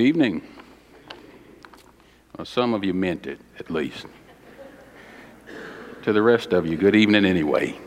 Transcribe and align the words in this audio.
Evening. 0.00 0.40
Well, 2.34 2.46
some 2.46 2.72
of 2.72 2.84
you 2.84 2.94
meant 2.94 3.26
it, 3.26 3.38
at 3.58 3.70
least. 3.70 4.06
To 6.04 6.14
the 6.14 6.22
rest 6.22 6.54
of 6.54 6.66
you, 6.66 6.78
good 6.78 6.96
evening 6.96 7.26
anyway. 7.26 7.78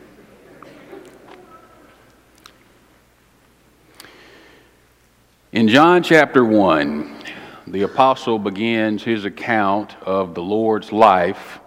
In 5.51 5.67
John 5.67 6.03
chapter 6.03 6.45
1, 6.45 7.17
the 7.65 7.81
apostle 7.81 8.37
begins 8.37 9.01
his 9.01 9.25
account 9.25 9.95
of 10.03 10.35
the 10.35 10.43
Lord's 10.43 10.91
life 10.91 11.59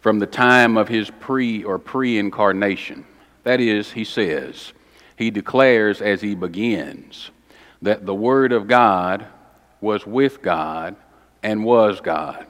from 0.00 0.18
the 0.18 0.26
time 0.26 0.76
of 0.76 0.88
his 0.88 1.12
pre 1.20 1.62
or 1.62 1.78
pre 1.78 2.18
incarnation. 2.18 3.06
That 3.44 3.60
is, 3.60 3.92
he 3.92 4.02
says, 4.02 4.72
he 5.14 5.30
declares 5.30 6.02
as 6.02 6.20
he 6.20 6.34
begins 6.34 7.30
that 7.82 8.06
the 8.06 8.14
Word 8.14 8.52
of 8.52 8.66
God 8.66 9.26
was 9.80 10.06
with 10.06 10.40
God 10.40 10.96
and 11.42 11.64
was 11.64 12.00
God. 12.00 12.46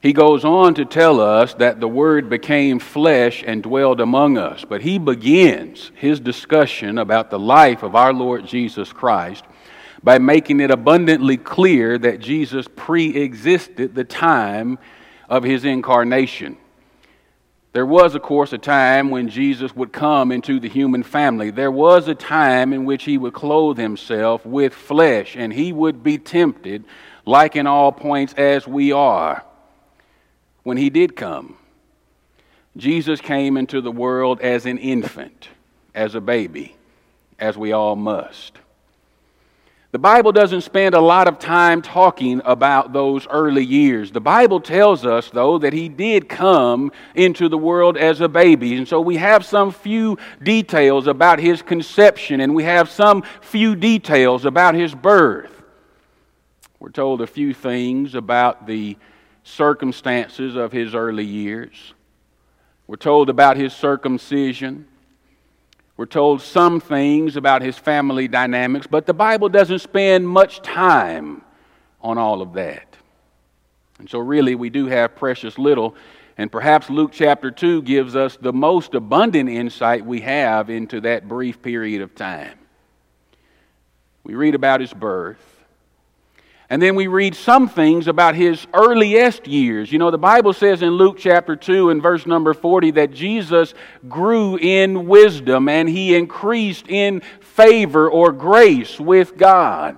He 0.00 0.12
goes 0.12 0.44
on 0.44 0.74
to 0.74 0.84
tell 0.84 1.20
us 1.20 1.54
that 1.54 1.80
the 1.80 1.88
Word 1.88 2.28
became 2.28 2.78
flesh 2.78 3.42
and 3.46 3.62
dwelled 3.62 4.00
among 4.00 4.38
us, 4.38 4.64
but 4.64 4.82
he 4.82 4.98
begins 4.98 5.90
his 5.94 6.20
discussion 6.20 6.98
about 6.98 7.30
the 7.30 7.38
life 7.38 7.82
of 7.82 7.94
our 7.94 8.12
Lord 8.12 8.46
Jesus 8.46 8.92
Christ 8.92 9.44
by 10.02 10.18
making 10.18 10.60
it 10.60 10.70
abundantly 10.70 11.36
clear 11.36 11.98
that 11.98 12.20
Jesus 12.20 12.66
pre 12.76 13.16
existed 13.16 13.94
the 13.94 14.04
time 14.04 14.78
of 15.28 15.42
his 15.42 15.64
incarnation. 15.64 16.56
There 17.76 17.84
was, 17.84 18.14
of 18.14 18.22
course, 18.22 18.54
a 18.54 18.58
time 18.58 19.10
when 19.10 19.28
Jesus 19.28 19.76
would 19.76 19.92
come 19.92 20.32
into 20.32 20.58
the 20.58 20.66
human 20.66 21.02
family. 21.02 21.50
There 21.50 21.70
was 21.70 22.08
a 22.08 22.14
time 22.14 22.72
in 22.72 22.86
which 22.86 23.04
he 23.04 23.18
would 23.18 23.34
clothe 23.34 23.76
himself 23.76 24.46
with 24.46 24.72
flesh 24.72 25.36
and 25.36 25.52
he 25.52 25.74
would 25.74 26.02
be 26.02 26.16
tempted, 26.16 26.86
like 27.26 27.54
in 27.54 27.66
all 27.66 27.92
points 27.92 28.32
as 28.38 28.66
we 28.66 28.92
are, 28.92 29.44
when 30.62 30.78
he 30.78 30.88
did 30.88 31.16
come. 31.16 31.58
Jesus 32.78 33.20
came 33.20 33.58
into 33.58 33.82
the 33.82 33.92
world 33.92 34.40
as 34.40 34.64
an 34.64 34.78
infant, 34.78 35.50
as 35.94 36.14
a 36.14 36.20
baby, 36.22 36.76
as 37.38 37.58
we 37.58 37.72
all 37.72 37.94
must. 37.94 38.58
The 39.96 40.00
Bible 40.00 40.30
doesn't 40.30 40.60
spend 40.60 40.94
a 40.94 41.00
lot 41.00 41.26
of 41.26 41.38
time 41.38 41.80
talking 41.80 42.42
about 42.44 42.92
those 42.92 43.26
early 43.28 43.64
years. 43.64 44.12
The 44.12 44.20
Bible 44.20 44.60
tells 44.60 45.06
us, 45.06 45.30
though, 45.30 45.56
that 45.56 45.72
he 45.72 45.88
did 45.88 46.28
come 46.28 46.92
into 47.14 47.48
the 47.48 47.56
world 47.56 47.96
as 47.96 48.20
a 48.20 48.28
baby. 48.28 48.76
And 48.76 48.86
so 48.86 49.00
we 49.00 49.16
have 49.16 49.42
some 49.42 49.70
few 49.72 50.18
details 50.42 51.06
about 51.06 51.38
his 51.38 51.62
conception, 51.62 52.42
and 52.42 52.54
we 52.54 52.64
have 52.64 52.90
some 52.90 53.22
few 53.40 53.74
details 53.74 54.44
about 54.44 54.74
his 54.74 54.94
birth. 54.94 55.62
We're 56.78 56.90
told 56.90 57.22
a 57.22 57.26
few 57.26 57.54
things 57.54 58.14
about 58.14 58.66
the 58.66 58.98
circumstances 59.44 60.56
of 60.56 60.72
his 60.72 60.94
early 60.94 61.24
years. 61.24 61.94
We're 62.86 62.96
told 62.96 63.30
about 63.30 63.56
his 63.56 63.72
circumcision. 63.72 64.88
We're 65.96 66.06
told 66.06 66.42
some 66.42 66.80
things 66.80 67.36
about 67.36 67.62
his 67.62 67.78
family 67.78 68.28
dynamics, 68.28 68.86
but 68.86 69.06
the 69.06 69.14
Bible 69.14 69.48
doesn't 69.48 69.78
spend 69.78 70.28
much 70.28 70.60
time 70.60 71.42
on 72.02 72.18
all 72.18 72.42
of 72.42 72.52
that. 72.54 72.96
And 73.98 74.08
so, 74.08 74.18
really, 74.18 74.54
we 74.54 74.68
do 74.68 74.86
have 74.86 75.16
precious 75.16 75.58
little. 75.58 75.94
And 76.36 76.52
perhaps 76.52 76.90
Luke 76.90 77.12
chapter 77.14 77.50
2 77.50 77.80
gives 77.82 78.14
us 78.14 78.36
the 78.36 78.52
most 78.52 78.94
abundant 78.94 79.48
insight 79.48 80.04
we 80.04 80.20
have 80.20 80.68
into 80.68 81.00
that 81.00 81.26
brief 81.28 81.62
period 81.62 82.02
of 82.02 82.14
time. 82.14 82.58
We 84.22 84.34
read 84.34 84.54
about 84.54 84.80
his 84.82 84.92
birth. 84.92 85.55
And 86.68 86.82
then 86.82 86.96
we 86.96 87.06
read 87.06 87.36
some 87.36 87.68
things 87.68 88.08
about 88.08 88.34
his 88.34 88.66
earliest 88.74 89.46
years. 89.46 89.92
You 89.92 89.98
know, 89.98 90.10
the 90.10 90.18
Bible 90.18 90.52
says 90.52 90.82
in 90.82 90.90
Luke 90.90 91.16
chapter 91.18 91.54
2 91.54 91.90
and 91.90 92.02
verse 92.02 92.26
number 92.26 92.54
40 92.54 92.92
that 92.92 93.12
Jesus 93.12 93.72
grew 94.08 94.56
in 94.56 95.06
wisdom 95.06 95.68
and 95.68 95.88
he 95.88 96.16
increased 96.16 96.88
in 96.88 97.22
favor 97.40 98.10
or 98.10 98.32
grace 98.32 98.98
with 98.98 99.36
God. 99.36 99.96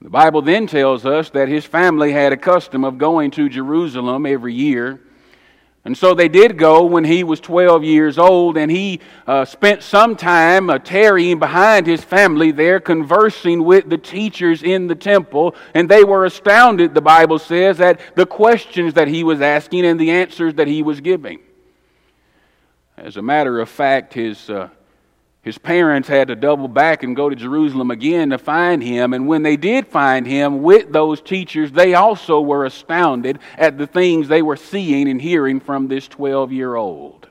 The 0.00 0.10
Bible 0.10 0.42
then 0.42 0.68
tells 0.68 1.04
us 1.04 1.30
that 1.30 1.48
his 1.48 1.64
family 1.64 2.12
had 2.12 2.32
a 2.32 2.36
custom 2.36 2.84
of 2.84 2.98
going 2.98 3.32
to 3.32 3.48
Jerusalem 3.48 4.26
every 4.26 4.54
year 4.54 5.00
and 5.84 5.98
so 5.98 6.14
they 6.14 6.28
did 6.28 6.58
go 6.58 6.84
when 6.84 7.02
he 7.02 7.24
was 7.24 7.40
12 7.40 7.82
years 7.82 8.16
old, 8.16 8.56
and 8.56 8.70
he 8.70 9.00
uh, 9.26 9.44
spent 9.44 9.82
some 9.82 10.14
time 10.14 10.70
uh, 10.70 10.78
tarrying 10.78 11.40
behind 11.40 11.88
his 11.88 12.04
family 12.04 12.52
there, 12.52 12.78
conversing 12.78 13.64
with 13.64 13.90
the 13.90 13.98
teachers 13.98 14.62
in 14.62 14.86
the 14.86 14.94
temple. 14.94 15.56
And 15.74 15.88
they 15.88 16.04
were 16.04 16.24
astounded, 16.24 16.94
the 16.94 17.00
Bible 17.00 17.40
says, 17.40 17.80
at 17.80 18.00
the 18.14 18.26
questions 18.26 18.94
that 18.94 19.08
he 19.08 19.24
was 19.24 19.40
asking 19.40 19.84
and 19.84 19.98
the 19.98 20.12
answers 20.12 20.54
that 20.54 20.68
he 20.68 20.84
was 20.84 21.00
giving. 21.00 21.40
As 22.96 23.16
a 23.16 23.22
matter 23.22 23.58
of 23.58 23.68
fact, 23.68 24.14
his 24.14 24.48
uh, 24.48 24.68
his 25.42 25.58
parents 25.58 26.06
had 26.06 26.28
to 26.28 26.36
double 26.36 26.68
back 26.68 27.02
and 27.02 27.16
go 27.16 27.28
to 27.28 27.34
Jerusalem 27.34 27.90
again 27.90 28.30
to 28.30 28.38
find 28.38 28.80
him. 28.80 29.12
And 29.12 29.26
when 29.26 29.42
they 29.42 29.56
did 29.56 29.88
find 29.88 30.24
him 30.24 30.62
with 30.62 30.92
those 30.92 31.20
teachers, 31.20 31.72
they 31.72 31.94
also 31.94 32.40
were 32.40 32.64
astounded 32.64 33.40
at 33.58 33.76
the 33.76 33.88
things 33.88 34.28
they 34.28 34.42
were 34.42 34.56
seeing 34.56 35.08
and 35.08 35.20
hearing 35.20 35.58
from 35.58 35.88
this 35.88 36.06
12 36.06 36.52
year 36.52 36.76
old. 36.76 37.28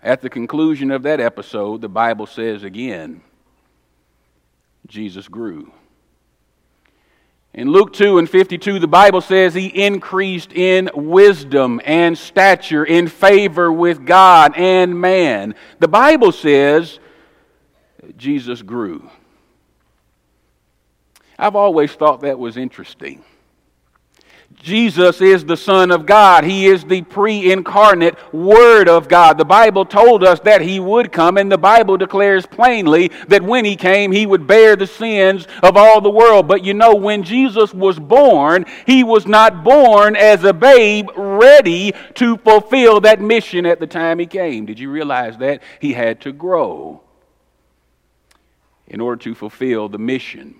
At 0.00 0.22
the 0.22 0.30
conclusion 0.30 0.92
of 0.92 1.02
that 1.02 1.18
episode, 1.18 1.80
the 1.80 1.88
Bible 1.88 2.26
says 2.26 2.62
again, 2.62 3.20
Jesus 4.86 5.26
grew. 5.26 5.72
In 7.54 7.70
Luke 7.70 7.92
2 7.92 8.18
and 8.18 8.28
52, 8.28 8.78
the 8.78 8.86
Bible 8.86 9.20
says 9.20 9.54
he 9.54 9.66
increased 9.66 10.52
in 10.52 10.90
wisdom 10.94 11.80
and 11.84 12.16
stature, 12.16 12.84
in 12.84 13.08
favor 13.08 13.72
with 13.72 14.04
God 14.04 14.52
and 14.56 15.00
man. 15.00 15.54
The 15.78 15.88
Bible 15.88 16.30
says 16.30 17.00
Jesus 18.16 18.62
grew. 18.62 19.10
I've 21.38 21.56
always 21.56 21.92
thought 21.92 22.20
that 22.20 22.38
was 22.38 22.56
interesting. 22.56 23.24
Jesus 24.62 25.20
is 25.20 25.44
the 25.44 25.56
Son 25.56 25.90
of 25.90 26.04
God. 26.04 26.44
He 26.44 26.66
is 26.66 26.84
the 26.84 27.02
pre 27.02 27.52
incarnate 27.52 28.16
Word 28.34 28.88
of 28.88 29.08
God. 29.08 29.38
The 29.38 29.44
Bible 29.44 29.84
told 29.84 30.24
us 30.24 30.40
that 30.40 30.60
He 30.60 30.80
would 30.80 31.12
come, 31.12 31.38
and 31.38 31.50
the 31.50 31.58
Bible 31.58 31.96
declares 31.96 32.44
plainly 32.44 33.08
that 33.28 33.42
when 33.42 33.64
He 33.64 33.76
came, 33.76 34.10
He 34.10 34.26
would 34.26 34.46
bear 34.46 34.74
the 34.74 34.86
sins 34.86 35.46
of 35.62 35.76
all 35.76 36.00
the 36.00 36.10
world. 36.10 36.48
But 36.48 36.64
you 36.64 36.74
know, 36.74 36.94
when 36.94 37.22
Jesus 37.22 37.72
was 37.72 37.98
born, 37.98 38.66
He 38.84 39.04
was 39.04 39.26
not 39.26 39.62
born 39.62 40.16
as 40.16 40.42
a 40.44 40.52
babe 40.52 41.08
ready 41.16 41.92
to 42.14 42.36
fulfill 42.38 43.00
that 43.02 43.20
mission 43.20 43.64
at 43.64 43.78
the 43.78 43.86
time 43.86 44.18
He 44.18 44.26
came. 44.26 44.66
Did 44.66 44.80
you 44.80 44.90
realize 44.90 45.38
that? 45.38 45.62
He 45.80 45.92
had 45.92 46.20
to 46.22 46.32
grow 46.32 47.02
in 48.88 49.00
order 49.00 49.22
to 49.22 49.34
fulfill 49.34 49.88
the 49.88 49.98
mission 49.98 50.56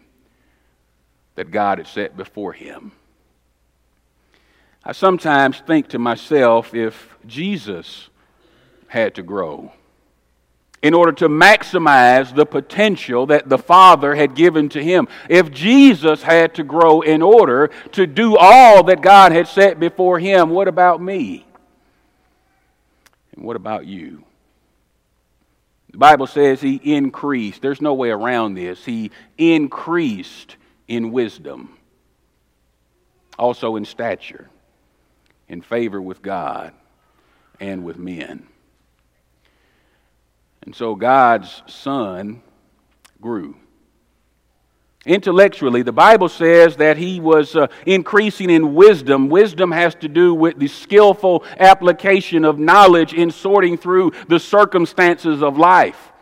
that 1.35 1.51
God 1.51 1.79
had 1.79 1.87
set 1.87 2.17
before 2.17 2.53
Him. 2.53 2.93
I 4.85 4.93
sometimes 4.93 5.61
think 5.61 5.89
to 5.89 5.99
myself 5.99 6.75
if 6.75 7.17
Jesus 7.27 8.09
had 8.89 9.15
to 9.17 9.23
grow 9.23 9.73
in 10.83 10.95
order 10.95 11.13
to 11.13 11.29
maximize 11.29 12.35
the 12.35 12.47
potential 12.47 13.27
that 13.27 13.49
the 13.49 13.59
Father 13.59 14.15
had 14.15 14.35
given 14.35 14.69
to 14.71 14.83
him. 14.83 15.09
If 15.29 15.51
Jesus 15.51 16.23
had 16.23 16.55
to 16.55 16.63
grow 16.63 17.01
in 17.01 17.21
order 17.21 17.71
to 17.93 18.07
do 18.07 18.37
all 18.37 18.85
that 18.85 19.03
God 19.03 19.33
had 19.33 19.49
set 19.49 19.81
before 19.81 20.19
him, 20.19 20.51
what 20.51 20.69
about 20.69 21.03
me? 21.03 21.45
And 23.35 23.45
what 23.45 23.57
about 23.57 23.87
you? 23.87 24.25
The 25.91 25.99
Bible 25.99 26.29
says 26.29 26.61
he 26.61 26.77
increased. 26.77 27.61
There's 27.61 27.81
no 27.81 27.95
way 27.95 28.11
around 28.11 28.55
this. 28.55 28.85
He 28.85 29.11
increased 29.37 30.57
in 30.87 31.11
wisdom, 31.11 31.77
also 33.37 33.75
in 33.77 33.85
stature 33.85 34.49
in 35.49 35.63
favor 35.63 36.01
with 36.01 36.23
God 36.23 36.73
and 37.61 37.85
with 37.85 37.99
men. 37.99 38.47
And 40.63 40.75
so 40.75 40.95
God's 40.95 41.63
Son 41.67 42.43
grew. 43.21 43.57
Intellectually, 45.07 45.83
the 45.83 45.93
Bible 45.93 46.29
says 46.29 46.77
that 46.77 46.99
he 46.99 47.21
was 47.21 47.57
uh, 47.57 47.69
increasing 47.87 48.51
in 48.51 48.75
wisdom. 48.75 49.31
Wisdom 49.31 49.73
has 49.73 49.95
to 49.97 50.09
do 50.09 50.35
with 50.35 50.59
the 50.59 50.69
skillful 50.69 51.45
application 51.59 52.45
of 52.45 52.59
knowledge 52.59 53.15
in 53.15 53.31
sorting 53.31 53.79
through 53.79 54.13
the 54.29 54.39
circumstances 54.39 55.43
of 55.43 55.57
life. 55.57 56.13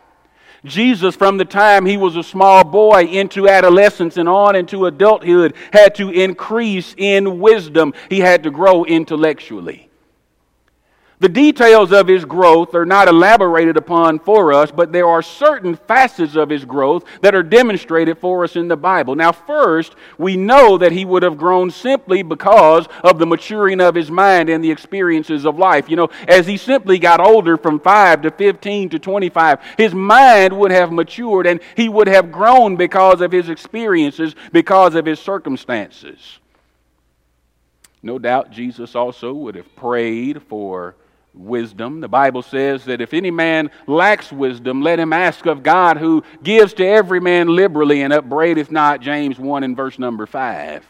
Jesus, 0.65 1.15
from 1.15 1.37
the 1.37 1.45
time 1.45 1.85
he 1.85 1.97
was 1.97 2.15
a 2.15 2.23
small 2.23 2.63
boy 2.63 3.05
into 3.05 3.47
adolescence 3.47 4.17
and 4.17 4.27
on 4.27 4.55
into 4.55 4.85
adulthood, 4.85 5.55
had 5.71 5.95
to 5.95 6.09
increase 6.09 6.93
in 6.97 7.39
wisdom. 7.39 7.93
He 8.09 8.19
had 8.19 8.43
to 8.43 8.51
grow 8.51 8.83
intellectually. 8.83 9.86
The 11.19 11.29
details 11.29 11.91
of 11.91 12.07
his 12.07 12.25
growth 12.25 12.75
are 12.75 12.85
not 12.85 13.07
elaborated 13.07 13.75
upon 13.75 14.19
for 14.19 14.53
us, 14.53 14.69
but 14.69 14.91
there 14.91 15.07
are 15.07 15.23
certain 15.23 15.75
facets 15.75 16.35
of 16.35 16.47
his 16.47 16.63
growth 16.63 17.05
that 17.21 17.33
are 17.33 17.41
demonstrated 17.41 18.19
for 18.19 18.43
us 18.43 18.55
in 18.55 18.67
the 18.67 18.77
Bible. 18.77 19.15
Now, 19.15 19.31
first, 19.31 19.95
we 20.19 20.37
know 20.37 20.77
that 20.77 20.91
he 20.91 21.05
would 21.05 21.23
have 21.23 21.35
grown 21.35 21.71
simply 21.71 22.21
because 22.21 22.85
of 23.03 23.17
the 23.17 23.25
maturing 23.25 23.81
of 23.81 23.95
his 23.95 24.11
mind 24.11 24.47
and 24.47 24.63
the 24.63 24.69
experiences 24.69 25.43
of 25.43 25.57
life. 25.57 25.89
You 25.89 25.95
know, 25.95 26.09
as 26.27 26.45
he 26.45 26.55
simply 26.55 26.99
got 26.99 27.19
older 27.19 27.57
from 27.57 27.79
5 27.79 28.21
to 28.21 28.29
15 28.29 28.89
to 28.89 28.99
25, 28.99 29.59
his 29.75 29.95
mind 29.95 30.55
would 30.55 30.69
have 30.69 30.91
matured 30.91 31.47
and 31.47 31.61
he 31.75 31.89
would 31.89 32.07
have 32.07 32.31
grown 32.31 32.75
because 32.75 33.21
of 33.21 33.31
his 33.31 33.49
experiences, 33.49 34.35
because 34.51 34.93
of 34.93 35.07
his 35.07 35.19
circumstances. 35.19 36.37
No 38.03 38.19
doubt 38.19 38.51
Jesus 38.51 38.93
also 38.93 39.33
would 39.33 39.55
have 39.55 39.75
prayed 39.75 40.43
for 40.43 40.95
wisdom. 41.37 42.01
The 42.01 42.07
Bible 42.07 42.41
says 42.41 42.85
that 42.85 43.01
if 43.01 43.13
any 43.13 43.31
man 43.31 43.71
lacks 43.85 44.31
wisdom, 44.31 44.81
let 44.81 44.99
him 44.99 45.13
ask 45.13 45.45
of 45.45 45.63
God 45.63 45.97
who 45.97 46.23
gives 46.43 46.73
to 46.75 46.85
every 46.85 47.19
man 47.19 47.47
liberally 47.55 48.01
and 48.01 48.11
upbraideth 48.11 48.71
not, 48.71 49.01
James 49.01 49.39
1 49.39 49.63
and 49.63 49.75
verse 49.75 49.99
number 49.99 50.25
5. 50.25 50.85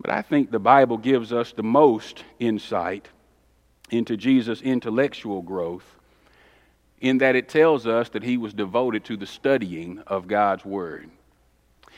But 0.00 0.10
I 0.10 0.22
think 0.22 0.50
the 0.50 0.58
Bible 0.58 0.98
gives 0.98 1.32
us 1.32 1.52
the 1.52 1.62
most 1.62 2.24
insight 2.38 3.08
into 3.90 4.16
Jesus' 4.16 4.60
intellectual 4.60 5.42
growth 5.42 5.84
in 7.00 7.18
that 7.18 7.36
it 7.36 7.48
tells 7.48 7.86
us 7.86 8.08
that 8.10 8.22
he 8.22 8.36
was 8.36 8.54
devoted 8.54 9.04
to 9.04 9.16
the 9.16 9.26
studying 9.26 9.98
of 10.06 10.26
God's 10.26 10.64
Word. 10.64 11.10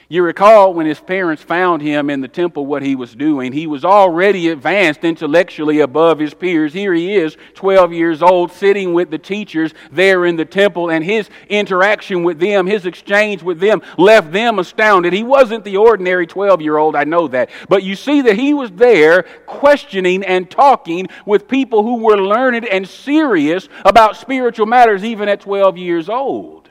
You 0.08 0.22
recall 0.22 0.72
when 0.72 0.86
his 0.86 1.00
parents 1.00 1.42
found 1.42 1.82
him 1.82 2.10
in 2.10 2.20
the 2.20 2.28
temple 2.28 2.64
what 2.64 2.82
he 2.82 2.94
was 2.94 3.12
doing. 3.16 3.52
He 3.52 3.66
was 3.66 3.84
already 3.84 4.50
advanced 4.50 5.02
intellectually 5.02 5.80
above 5.80 6.20
his 6.20 6.32
peers. 6.32 6.72
Here 6.72 6.94
he 6.94 7.16
is, 7.16 7.36
12 7.54 7.92
years 7.92 8.22
old, 8.22 8.52
sitting 8.52 8.94
with 8.94 9.10
the 9.10 9.18
teachers 9.18 9.74
there 9.90 10.24
in 10.24 10.36
the 10.36 10.44
temple, 10.44 10.92
and 10.92 11.04
his 11.04 11.28
interaction 11.48 12.22
with 12.22 12.38
them, 12.38 12.68
his 12.68 12.86
exchange 12.86 13.42
with 13.42 13.58
them, 13.58 13.82
left 13.98 14.30
them 14.30 14.60
astounded. 14.60 15.12
He 15.12 15.24
wasn't 15.24 15.64
the 15.64 15.76
ordinary 15.76 16.28
12 16.28 16.62
year 16.62 16.76
old, 16.76 16.94
I 16.94 17.02
know 17.02 17.26
that. 17.28 17.50
But 17.68 17.82
you 17.82 17.96
see 17.96 18.20
that 18.22 18.36
he 18.36 18.54
was 18.54 18.70
there 18.70 19.24
questioning 19.46 20.22
and 20.22 20.48
talking 20.48 21.08
with 21.24 21.48
people 21.48 21.82
who 21.82 21.96
were 21.96 22.18
learned 22.18 22.64
and 22.64 22.88
serious 22.88 23.68
about 23.84 24.16
spiritual 24.16 24.66
matters, 24.66 25.04
even 25.04 25.28
at 25.28 25.40
12 25.40 25.76
years 25.76 26.08
old. 26.08 26.70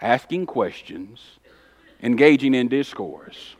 Asking 0.00 0.46
questions 0.46 1.38
engaging 2.02 2.54
in 2.54 2.68
discourse. 2.68 3.56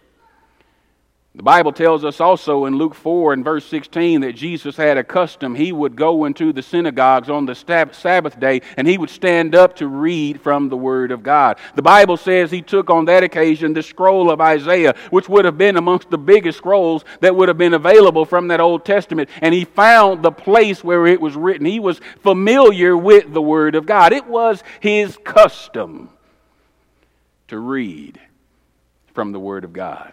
The 1.37 1.43
Bible 1.43 1.73
tells 1.73 2.05
us 2.05 2.21
also 2.21 2.67
in 2.67 2.77
Luke 2.77 2.95
4 2.95 3.33
and 3.33 3.45
verse 3.45 3.65
16 3.67 4.21
that 4.21 4.35
Jesus 4.37 4.77
had 4.77 4.97
a 4.97 5.03
custom. 5.03 5.57
He 5.57 5.73
would 5.73 5.97
go 5.97 6.27
into 6.27 6.53
the 6.53 6.63
synagogues 6.63 7.29
on 7.29 7.45
the 7.45 7.57
Sabbath 7.57 8.39
day 8.39 8.63
and 8.77 8.87
he 8.87 8.97
would 8.97 9.11
stand 9.11 9.53
up 9.57 9.75
to 9.77 9.89
read 9.89 10.41
from 10.41 10.69
the 10.69 10.77
Word 10.77 11.11
of 11.11 11.25
God. 11.25 11.59
The 11.75 11.83
Bible 11.83 12.17
says 12.17 12.53
he 12.53 12.63
took 12.63 12.89
on 12.89 13.07
that 13.07 13.25
occasion 13.25 13.73
the 13.73 13.83
scroll 13.83 14.31
of 14.31 14.41
Isaiah, 14.41 14.95
which 15.11 15.29
would 15.29 15.45
have 15.45 15.59
been 15.59 15.77
amongst 15.77 16.09
the 16.09 16.19
biggest 16.19 16.59
scrolls 16.59 17.05
that 17.19 17.35
would 17.35 17.49
have 17.49 17.59
been 17.59 17.75
available 17.75 18.25
from 18.25 18.47
that 18.49 18.61
Old 18.61 18.85
Testament, 18.85 19.29
and 19.41 19.53
he 19.53 19.65
found 19.65 20.23
the 20.23 20.31
place 20.31 20.85
where 20.85 21.05
it 21.05 21.21
was 21.21 21.35
written. 21.35 21.67
He 21.67 21.81
was 21.81 22.01
familiar 22.21 22.97
with 22.97 23.35
the 23.35 23.43
Word 23.43 23.75
of 23.75 23.87
God. 23.87 24.13
It 24.13 24.29
was 24.29 24.63
his 24.79 25.19
custom 25.25 26.11
to 27.49 27.59
read 27.59 28.21
from 29.15 29.33
the 29.33 29.41
Word 29.41 29.65
of 29.65 29.73
God. 29.73 30.13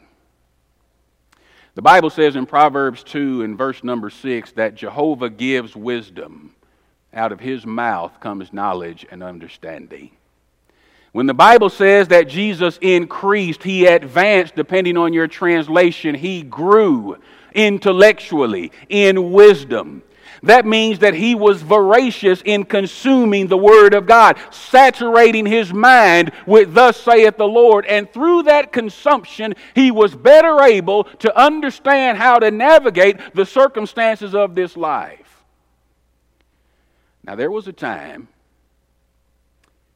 The 1.73 1.81
Bible 1.81 2.09
says 2.09 2.35
in 2.35 2.45
Proverbs 2.45 3.03
2 3.03 3.43
and 3.43 3.57
verse 3.57 3.83
number 3.83 4.09
6 4.09 4.51
that 4.53 4.75
Jehovah 4.75 5.29
gives 5.29 5.75
wisdom. 5.75 6.53
Out 7.13 7.31
of 7.31 7.39
his 7.39 7.65
mouth 7.65 8.19
comes 8.19 8.53
knowledge 8.53 9.05
and 9.09 9.21
understanding. 9.21 10.11
When 11.11 11.25
the 11.25 11.33
Bible 11.33 11.69
says 11.69 12.07
that 12.09 12.29
Jesus 12.29 12.77
increased, 12.81 13.63
he 13.63 13.85
advanced, 13.85 14.55
depending 14.55 14.95
on 14.95 15.11
your 15.11 15.27
translation, 15.27 16.15
he 16.15 16.41
grew 16.41 17.17
intellectually 17.53 18.71
in 18.87 19.33
wisdom. 19.33 20.03
That 20.43 20.65
means 20.65 20.99
that 20.99 21.13
he 21.13 21.35
was 21.35 21.61
voracious 21.61 22.41
in 22.43 22.63
consuming 22.63 23.47
the 23.47 23.57
Word 23.57 23.93
of 23.93 24.07
God, 24.07 24.37
saturating 24.49 25.45
his 25.45 25.71
mind 25.71 26.31
with, 26.47 26.73
Thus 26.73 26.99
saith 26.99 27.37
the 27.37 27.47
Lord. 27.47 27.85
And 27.85 28.11
through 28.11 28.43
that 28.43 28.71
consumption, 28.71 29.53
he 29.75 29.91
was 29.91 30.15
better 30.15 30.61
able 30.61 31.03
to 31.03 31.39
understand 31.39 32.17
how 32.17 32.39
to 32.39 32.49
navigate 32.49 33.35
the 33.35 33.45
circumstances 33.45 34.33
of 34.33 34.55
this 34.55 34.75
life. 34.75 35.43
Now, 37.23 37.35
there 37.35 37.51
was 37.51 37.67
a 37.67 37.73
time 37.73 38.27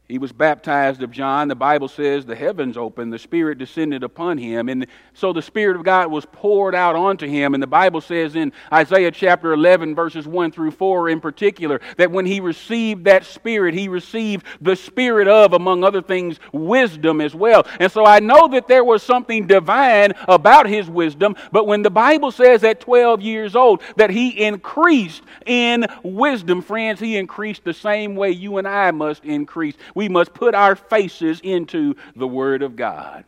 he 0.08 0.20
was 0.20 0.32
baptized 0.32 1.02
of 1.02 1.10
John. 1.10 1.48
The 1.48 1.56
Bible 1.56 1.88
says 1.88 2.26
the 2.26 2.36
heavens 2.36 2.78
opened, 2.78 3.12
the 3.12 3.18
Spirit 3.18 3.58
descended 3.58 4.04
upon 4.04 4.38
him. 4.38 4.70
And 4.70 4.86
so 5.16 5.34
the 5.34 5.42
Spirit 5.42 5.76
of 5.76 5.84
God 5.84 6.12
was 6.12 6.28
poured 6.32 6.76
out 6.76 6.96
onto 6.96 7.26
him. 7.26 7.56
And 7.56 7.64
the 7.64 7.68
Bible 7.68 8.02
says 8.02 8.36
in 8.36 8.54
Isaiah 8.72 9.10
chapter 9.10 9.52
11, 9.52 9.96
verses 9.96 10.28
1 10.28 10.52
through 10.52 10.72
4 10.72 11.10
in 11.10 11.20
particular, 11.20 11.82
that 11.98 12.12
when 12.12 12.28
he 12.28 12.40
received 12.40 13.06
that 13.06 13.26
Spirit, 13.26 13.74
he 13.74 13.88
received 13.88 14.46
the 14.62 14.76
Spirit 14.76 15.28
of, 15.28 15.54
among 15.54 15.84
other 15.84 16.04
things, 16.04 16.40
wisdom 16.52 17.20
as 17.20 17.34
well. 17.34 17.66
And 17.80 17.92
so 17.92 18.06
I 18.06 18.20
know 18.20 18.48
that 18.50 18.68
there 18.68 18.84
was 18.84 19.02
something 19.02 19.48
divine 19.48 20.14
about 20.28 20.68
his 20.68 20.88
wisdom. 20.88 21.36
But 21.52 21.66
when 21.66 21.82
the 21.82 21.90
Bible 21.90 22.32
says 22.32 22.64
at 22.64 22.80
12 22.80 23.24
years 23.24 23.56
old 23.56 23.82
that 23.96 24.12
he 24.12 24.44
increased 24.44 25.24
in 25.48 25.88
wisdom, 26.04 26.62
friends, 26.62 27.00
he 27.00 27.18
increased 27.18 27.64
the 27.64 27.74
same 27.74 28.16
way 28.16 28.30
you 28.30 28.58
and 28.58 28.68
I 28.68 28.92
must 28.92 29.26
increase 29.26 29.76
we 29.96 30.10
must 30.10 30.34
put 30.34 30.54
our 30.54 30.76
faces 30.76 31.40
into 31.42 31.96
the 32.16 32.28
Word 32.28 32.62
of 32.62 32.76
God. 32.76 33.24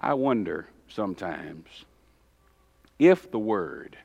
I 0.00 0.14
wonder 0.14 0.66
sometimes 0.88 1.84
if 2.98 3.30
the 3.30 3.38
Word 3.38 3.96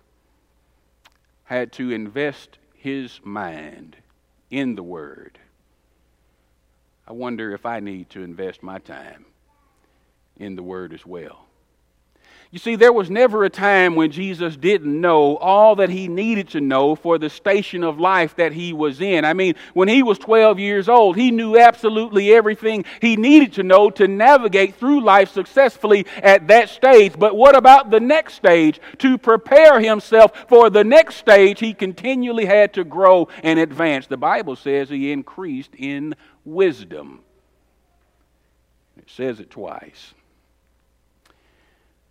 had 1.46 1.72
to 1.74 1.92
invest 1.92 2.58
his 2.76 3.20
mind 3.24 3.96
in 4.52 4.76
the 4.76 4.84
Word, 4.84 5.40
I 7.08 7.14
wonder 7.14 7.54
if 7.54 7.66
I 7.66 7.80
need 7.80 8.10
to 8.12 8.22
invest 8.22 8.62
my 8.62 8.80
time 8.80 9.26
in 10.38 10.56
the 10.56 10.64
Word 10.64 10.94
as 10.94 11.06
well. 11.06 11.46
You 12.52 12.60
see, 12.60 12.76
there 12.76 12.94
was 12.94 13.10
never 13.10 13.44
a 13.44 13.50
time 13.50 13.96
when 13.96 14.12
Jesus 14.12 14.56
didn't 14.56 15.02
know 15.02 15.38
all 15.38 15.76
that 15.78 15.90
he 15.90 16.08
needed 16.08 16.50
to 16.50 16.62
know 16.62 16.96
for 16.96 17.18
the 17.18 17.30
station 17.30 17.84
of 17.84 18.00
life 18.00 18.36
that 18.36 18.54
he 18.54 18.74
was 18.74 19.02
in. 19.02 19.26
I 19.26 19.34
mean, 19.34 19.56
when 19.74 19.88
he 19.88 20.04
was 20.04 20.20
12 20.20 20.60
years 20.60 20.88
old, 20.88 21.18
he 21.18 21.32
knew 21.32 21.58
absolutely 21.58 22.34
everything 22.34 22.86
he 23.02 23.16
needed 23.16 23.54
to 23.54 23.64
know 23.64 23.90
to 23.92 24.08
navigate 24.08 24.76
through 24.76 25.02
life 25.02 25.32
successfully 25.32 26.06
at 26.22 26.48
that 26.48 26.70
stage. 26.70 27.14
But 27.18 27.36
what 27.36 27.56
about 27.56 27.90
the 27.90 28.00
next 28.00 28.36
stage? 28.36 28.80
To 29.00 29.18
prepare 29.18 29.80
himself 29.80 30.46
for 30.48 30.70
the 30.70 30.84
next 30.84 31.16
stage, 31.16 31.60
he 31.60 31.74
continually 31.74 32.46
had 32.46 32.74
to 32.74 32.84
grow 32.84 33.30
and 33.42 33.58
advance. 33.58 34.08
The 34.08 34.18
Bible 34.18 34.56
says 34.56 34.90
he 34.90 35.12
increased 35.12 35.74
in 35.76 36.16
wisdom. 36.46 37.22
It 38.98 39.10
says 39.10 39.40
it 39.40 39.50
twice. 39.50 40.14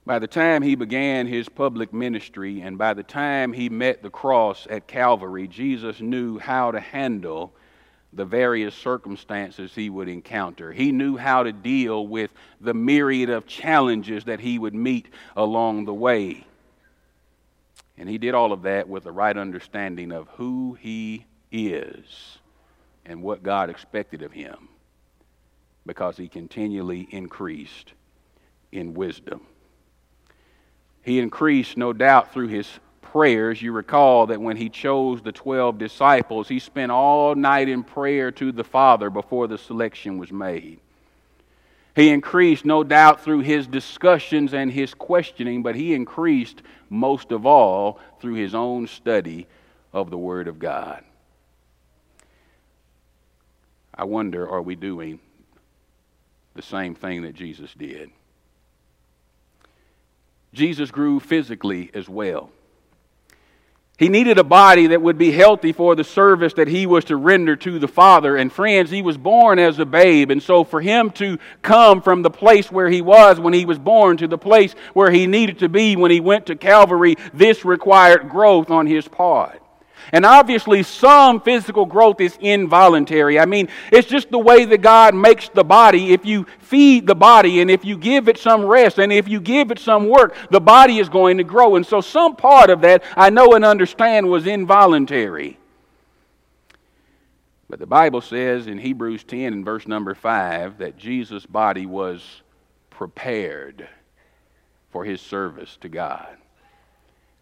By 0.05 0.19
the 0.19 0.27
time 0.27 0.63
he 0.63 0.75
began 0.75 1.29
his 1.29 1.49
public 1.49 1.93
ministry 1.93 2.61
and 2.61 2.77
by 2.77 2.93
the 2.95 3.05
time 3.05 3.53
he 3.53 3.69
met 3.69 4.03
the 4.03 4.11
cross 4.11 4.67
at 4.69 4.89
Calvary, 4.89 5.47
Jesus 5.47 6.01
knew 6.01 6.39
how 6.39 6.73
to 6.73 6.81
handle 6.81 7.53
the 8.13 8.25
various 8.25 8.75
circumstances 8.75 9.75
he 9.75 9.89
would 9.89 10.09
encounter. 10.09 10.73
He 10.73 10.91
knew 10.91 11.17
how 11.17 11.45
to 11.45 11.53
deal 11.53 12.07
with 12.07 12.33
the 12.61 12.75
myriad 12.75 13.31
of 13.31 13.47
challenges 13.47 14.25
that 14.25 14.41
he 14.41 14.59
would 14.59 14.75
meet 14.75 15.07
along 15.37 15.85
the 15.85 15.95
way. 15.95 16.45
And 17.97 18.09
he 18.09 18.19
did 18.19 18.35
all 18.35 18.53
of 18.53 18.63
that 18.63 18.89
with 18.89 19.05
the 19.05 19.13
right 19.13 19.37
understanding 19.37 20.11
of 20.11 20.27
who 20.31 20.77
he 20.81 21.27
is 21.53 22.39
and 23.07 23.23
what 23.23 23.45
God 23.45 23.71
expected 23.71 24.23
of 24.23 24.33
him 24.33 24.69
because 25.87 26.17
he 26.17 26.29
continually 26.29 27.07
increased 27.11 27.93
in 28.73 28.95
wisdom. 28.95 29.47
He 31.03 31.19
increased, 31.19 31.77
no 31.77 31.93
doubt, 31.93 32.33
through 32.33 32.49
his 32.49 32.69
prayers. 33.01 33.61
You 33.61 33.73
recall 33.73 34.27
that 34.29 34.41
when 34.41 34.57
he 34.57 34.69
chose 34.69 35.21
the 35.21 35.33
12 35.33 35.79
disciples, 35.79 36.49
he 36.49 36.59
spent 36.59 36.93
all 36.93 37.35
night 37.35 37.69
in 37.69 37.83
prayer 37.83 38.31
to 38.33 38.53
the 38.53 38.65
Father 38.65 39.11
before 39.11 39.49
the 39.49 39.59
selection 39.59 40.19
was 40.19 40.33
made. 40.33 40.81
He 41.95 42.09
increased, 42.09 42.65
no 42.65 42.85
doubt, 42.85 43.23
through 43.23 43.41
his 43.41 43.67
discussions 43.67 44.55
and 44.55 44.73
his 44.73 44.95
questioning, 44.95 45.63
but 45.63 45.75
he 45.75 45.93
increased 45.93 46.63
most 46.89 47.33
of 47.33 47.45
all 47.45 48.01
through 48.21 48.35
his 48.35 48.55
own 48.55 48.87
study 48.87 49.47
of 49.93 50.09
the 50.09 50.17
Word 50.17 50.49
of 50.49 50.59
God. 50.59 51.05
I 53.95 54.05
wonder, 54.05 54.49
are 54.49 54.63
we 54.63 54.75
doing 54.75 55.21
the 56.55 56.63
same 56.63 56.95
thing 56.95 57.23
that 57.23 57.35
Jesus 57.35 57.75
did? 57.75 58.11
Jesus 60.53 60.91
grew 60.91 61.21
physically 61.21 61.91
as 61.95 62.09
well. 62.09 62.51
He 63.99 64.09
needed 64.09 64.39
a 64.39 64.45
body 64.45 64.89
that 64.89 65.01
would 65.01 65.17
be 65.17 65.31
healthy 65.31 65.71
for 65.71 65.95
the 65.95 66.03
service 66.03 66.55
that 66.55 66.67
he 66.67 66.87
was 66.87 67.05
to 67.05 67.17
render 67.17 67.55
to 67.57 67.79
the 67.79 67.87
Father. 67.87 68.37
And 68.37 68.53
friends, 68.53 68.91
he 68.91 69.01
was 69.01 69.17
born 69.17 69.61
as 69.61 69.79
a 69.79 69.85
babe. 69.85 70.31
And 70.31 70.43
so 70.43 70.65
for 70.65 70.81
him 70.81 71.11
to 71.13 71.39
come 71.63 72.03
from 72.03 72.23
the 72.23 72.31
place 72.31 72.73
where 72.73 72.89
he 72.89 73.01
was 73.01 73.39
when 73.39 73.53
he 73.53 73.65
was 73.65 73.79
born 73.79 74.17
to 74.17 74.27
the 74.27 74.39
place 74.39 74.75
where 74.93 75.11
he 75.11 75.27
needed 75.27 75.61
to 75.61 75.69
be 75.69 75.95
when 75.95 76.11
he 76.11 76.21
went 76.21 76.47
to 76.47 76.57
Calvary, 76.57 77.15
this 77.33 77.65
required 77.65 78.29
growth 78.29 78.71
on 78.71 78.87
his 78.87 79.07
part. 79.07 79.63
And 80.11 80.27
obviously, 80.27 80.83
some 80.83 81.41
physical 81.41 81.87
growth 81.87 82.21
is 82.21 82.37
involuntary. 82.41 83.39
I 83.39 83.47
mean, 83.47 83.69
it's 83.93 84.09
just 84.09 84.31
the 84.31 84.39
way 84.39 84.65
that 84.65 84.79
God 84.79 85.15
makes 85.15 85.49
the 85.49 85.65
body. 85.65 86.13
If 86.13 86.27
you 86.27 86.47
feed 86.59 87.07
the 87.07 87.15
body 87.15 87.61
and 87.61 87.71
if 87.71 87.85
you 87.85 87.97
give 87.97 88.29
it 88.29 88.39
some 88.39 88.65
rest 88.65 88.99
and 88.99 89.13
if 89.13 89.29
you 89.29 89.41
give 89.41 89.71
it 89.71 89.79
some 89.79 90.09
work, 90.09 90.35
the 90.51 90.61
body 90.61 90.99
is 90.99 91.09
going 91.09 91.39
to 91.39 91.45
grow. 91.45 91.77
And 91.77 91.87
so, 91.87 92.01
some 92.01 92.37
part 92.37 92.71
of 92.71 92.81
that 92.81 93.05
I 93.17 93.31
know 93.31 93.55
and 93.55 93.65
understand 93.65 94.29
was 94.29 94.47
involuntary. 94.47 95.59
But 97.73 97.79
the 97.79 97.87
Bible 97.87 98.21
says 98.21 98.67
in 98.67 98.77
Hebrews 98.77 99.25
10 99.25 99.53
and 99.53 99.65
verse 99.65 99.87
number 99.87 100.15
5 100.15 100.79
that 100.79 100.99
Jesus' 100.99 101.47
body 101.47 101.87
was 101.87 102.43
prepared 102.91 103.89
for 104.91 105.05
his 105.07 105.23
service 105.23 105.79
to 105.81 105.89
God. 105.89 106.37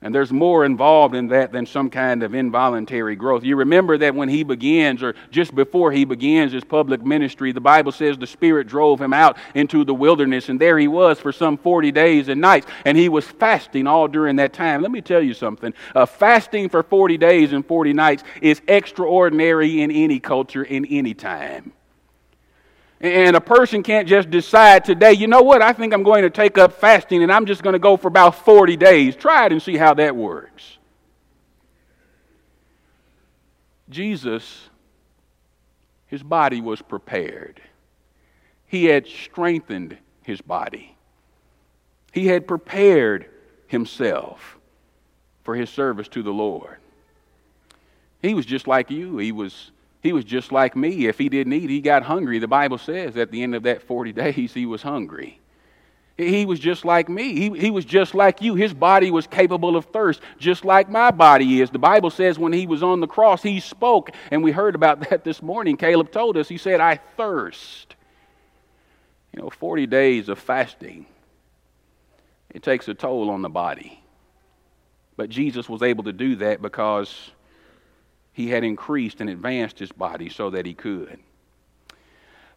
And 0.02 0.14
there's 0.14 0.32
more 0.32 0.64
involved 0.64 1.14
in 1.14 1.28
that 1.28 1.52
than 1.52 1.66
some 1.66 1.90
kind 1.90 2.22
of 2.22 2.34
involuntary 2.34 3.16
growth. 3.16 3.44
You 3.44 3.56
remember 3.56 3.98
that 3.98 4.14
when 4.14 4.30
he 4.30 4.42
begins, 4.44 5.02
or 5.02 5.14
just 5.30 5.54
before 5.54 5.92
he 5.92 6.06
begins 6.06 6.52
his 6.52 6.64
public 6.64 7.04
ministry, 7.04 7.52
the 7.52 7.60
Bible 7.60 7.92
says 7.92 8.16
the 8.16 8.26
Spirit 8.26 8.66
drove 8.66 8.98
him 8.98 9.12
out 9.12 9.36
into 9.54 9.84
the 9.84 9.92
wilderness, 9.92 10.48
and 10.48 10.58
there 10.58 10.78
he 10.78 10.88
was 10.88 11.20
for 11.20 11.32
some 11.32 11.58
40 11.58 11.92
days 11.92 12.28
and 12.28 12.40
nights, 12.40 12.66
and 12.86 12.96
he 12.96 13.10
was 13.10 13.26
fasting 13.26 13.86
all 13.86 14.08
during 14.08 14.36
that 14.36 14.54
time. 14.54 14.80
Let 14.80 14.90
me 14.90 15.02
tell 15.02 15.20
you 15.20 15.34
something 15.34 15.74
uh, 15.94 16.06
fasting 16.06 16.70
for 16.70 16.82
40 16.82 17.18
days 17.18 17.52
and 17.52 17.66
40 17.66 17.92
nights 17.92 18.24
is 18.40 18.62
extraordinary 18.68 19.82
in 19.82 19.90
any 19.90 20.18
culture, 20.18 20.64
in 20.64 20.86
any 20.86 21.12
time. 21.12 21.72
And 23.00 23.34
a 23.34 23.40
person 23.40 23.82
can't 23.82 24.06
just 24.06 24.30
decide 24.30 24.84
today, 24.84 25.14
you 25.14 25.26
know 25.26 25.40
what, 25.40 25.62
I 25.62 25.72
think 25.72 25.94
I'm 25.94 26.02
going 26.02 26.22
to 26.22 26.30
take 26.30 26.58
up 26.58 26.72
fasting 26.72 27.22
and 27.22 27.32
I'm 27.32 27.46
just 27.46 27.62
going 27.62 27.72
to 27.72 27.78
go 27.78 27.96
for 27.96 28.08
about 28.08 28.44
40 28.44 28.76
days. 28.76 29.16
Try 29.16 29.46
it 29.46 29.52
and 29.52 29.62
see 29.62 29.76
how 29.78 29.94
that 29.94 30.14
works. 30.14 30.76
Jesus, 33.88 34.68
his 36.06 36.22
body 36.22 36.60
was 36.60 36.82
prepared, 36.82 37.60
he 38.66 38.84
had 38.84 39.06
strengthened 39.06 39.96
his 40.22 40.40
body, 40.40 40.96
he 42.12 42.26
had 42.26 42.46
prepared 42.46 43.26
himself 43.66 44.58
for 45.42 45.56
his 45.56 45.70
service 45.70 46.08
to 46.08 46.22
the 46.22 46.32
Lord. 46.32 46.76
He 48.20 48.34
was 48.34 48.44
just 48.44 48.66
like 48.66 48.90
you. 48.90 49.16
He 49.16 49.32
was 49.32 49.70
he 50.02 50.12
was 50.12 50.24
just 50.24 50.50
like 50.50 50.74
me. 50.74 51.06
If 51.06 51.18
he 51.18 51.28
didn't 51.28 51.52
eat, 51.52 51.68
he 51.68 51.80
got 51.80 52.02
hungry. 52.02 52.38
The 52.38 52.48
Bible 52.48 52.78
says 52.78 53.16
at 53.16 53.30
the 53.30 53.42
end 53.42 53.54
of 53.54 53.64
that 53.64 53.82
40 53.82 54.12
days, 54.12 54.54
he 54.54 54.66
was 54.66 54.82
hungry. 54.82 55.40
He 56.16 56.44
was 56.44 56.60
just 56.60 56.84
like 56.84 57.08
me. 57.08 57.34
He, 57.34 57.58
he 57.58 57.70
was 57.70 57.84
just 57.84 58.14
like 58.14 58.42
you. 58.42 58.54
His 58.54 58.74
body 58.74 59.10
was 59.10 59.26
capable 59.26 59.76
of 59.76 59.86
thirst, 59.86 60.20
just 60.38 60.64
like 60.64 60.90
my 60.90 61.10
body 61.10 61.62
is. 61.62 61.70
The 61.70 61.78
Bible 61.78 62.10
says 62.10 62.38
when 62.38 62.52
he 62.52 62.66
was 62.66 62.82
on 62.82 63.00
the 63.00 63.06
cross, 63.06 63.42
he 63.42 63.58
spoke, 63.60 64.10
and 64.30 64.42
we 64.42 64.52
heard 64.52 64.74
about 64.74 65.00
that 65.10 65.24
this 65.24 65.42
morning. 65.42 65.76
Caleb 65.76 66.12
told 66.12 66.36
us, 66.36 66.48
he 66.48 66.58
said, 66.58 66.80
I 66.80 67.00
thirst. 67.16 67.94
You 69.34 69.42
know, 69.42 69.50
40 69.50 69.86
days 69.86 70.28
of 70.28 70.38
fasting, 70.38 71.06
it 72.50 72.62
takes 72.62 72.88
a 72.88 72.94
toll 72.94 73.30
on 73.30 73.42
the 73.42 73.48
body. 73.48 74.02
But 75.16 75.30
Jesus 75.30 75.68
was 75.68 75.82
able 75.82 76.04
to 76.04 76.12
do 76.12 76.36
that 76.36 76.60
because 76.60 77.30
he 78.32 78.48
had 78.48 78.64
increased 78.64 79.20
and 79.20 79.30
advanced 79.30 79.78
his 79.78 79.92
body 79.92 80.28
so 80.28 80.50
that 80.50 80.66
he 80.66 80.74
could. 80.74 81.18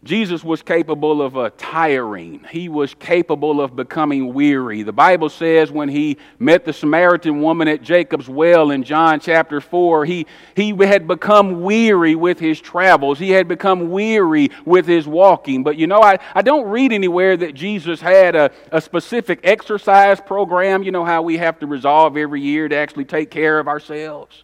Jesus 0.03 0.43
was 0.43 0.61
capable 0.61 1.21
of 1.21 1.37
uh, 1.37 1.49
tiring. 1.57 2.45
He 2.51 2.67
was 2.67 2.93
capable 2.93 3.61
of 3.61 3.73
becoming 3.73 4.33
weary. 4.33 4.83
The 4.83 4.91
Bible 4.91 5.29
says 5.29 5.71
when 5.71 5.87
he 5.87 6.17
met 6.39 6.65
the 6.65 6.73
Samaritan 6.73 7.41
woman 7.41 7.69
at 7.69 7.81
Jacob's 7.81 8.27
well 8.27 8.71
in 8.71 8.83
John 8.83 9.21
chapter 9.21 9.61
4, 9.61 10.03
he, 10.03 10.27
he 10.57 10.75
had 10.75 11.07
become 11.07 11.61
weary 11.61 12.15
with 12.15 12.37
his 12.37 12.59
travels. 12.59 13.17
He 13.17 13.31
had 13.31 13.47
become 13.47 13.91
weary 13.91 14.49
with 14.65 14.85
his 14.85 15.07
walking. 15.07 15.63
But 15.63 15.77
you 15.77 15.87
know, 15.87 16.01
I, 16.01 16.19
I 16.35 16.41
don't 16.41 16.67
read 16.67 16.91
anywhere 16.91 17.37
that 17.37 17.53
Jesus 17.53 18.01
had 18.01 18.35
a, 18.35 18.51
a 18.73 18.81
specific 18.81 19.39
exercise 19.43 20.19
program. 20.19 20.83
You 20.83 20.91
know 20.91 21.05
how 21.05 21.21
we 21.21 21.37
have 21.37 21.59
to 21.59 21.67
resolve 21.67 22.17
every 22.17 22.41
year 22.41 22.67
to 22.67 22.75
actually 22.75 23.05
take 23.05 23.31
care 23.31 23.57
of 23.57 23.69
ourselves. 23.69 24.43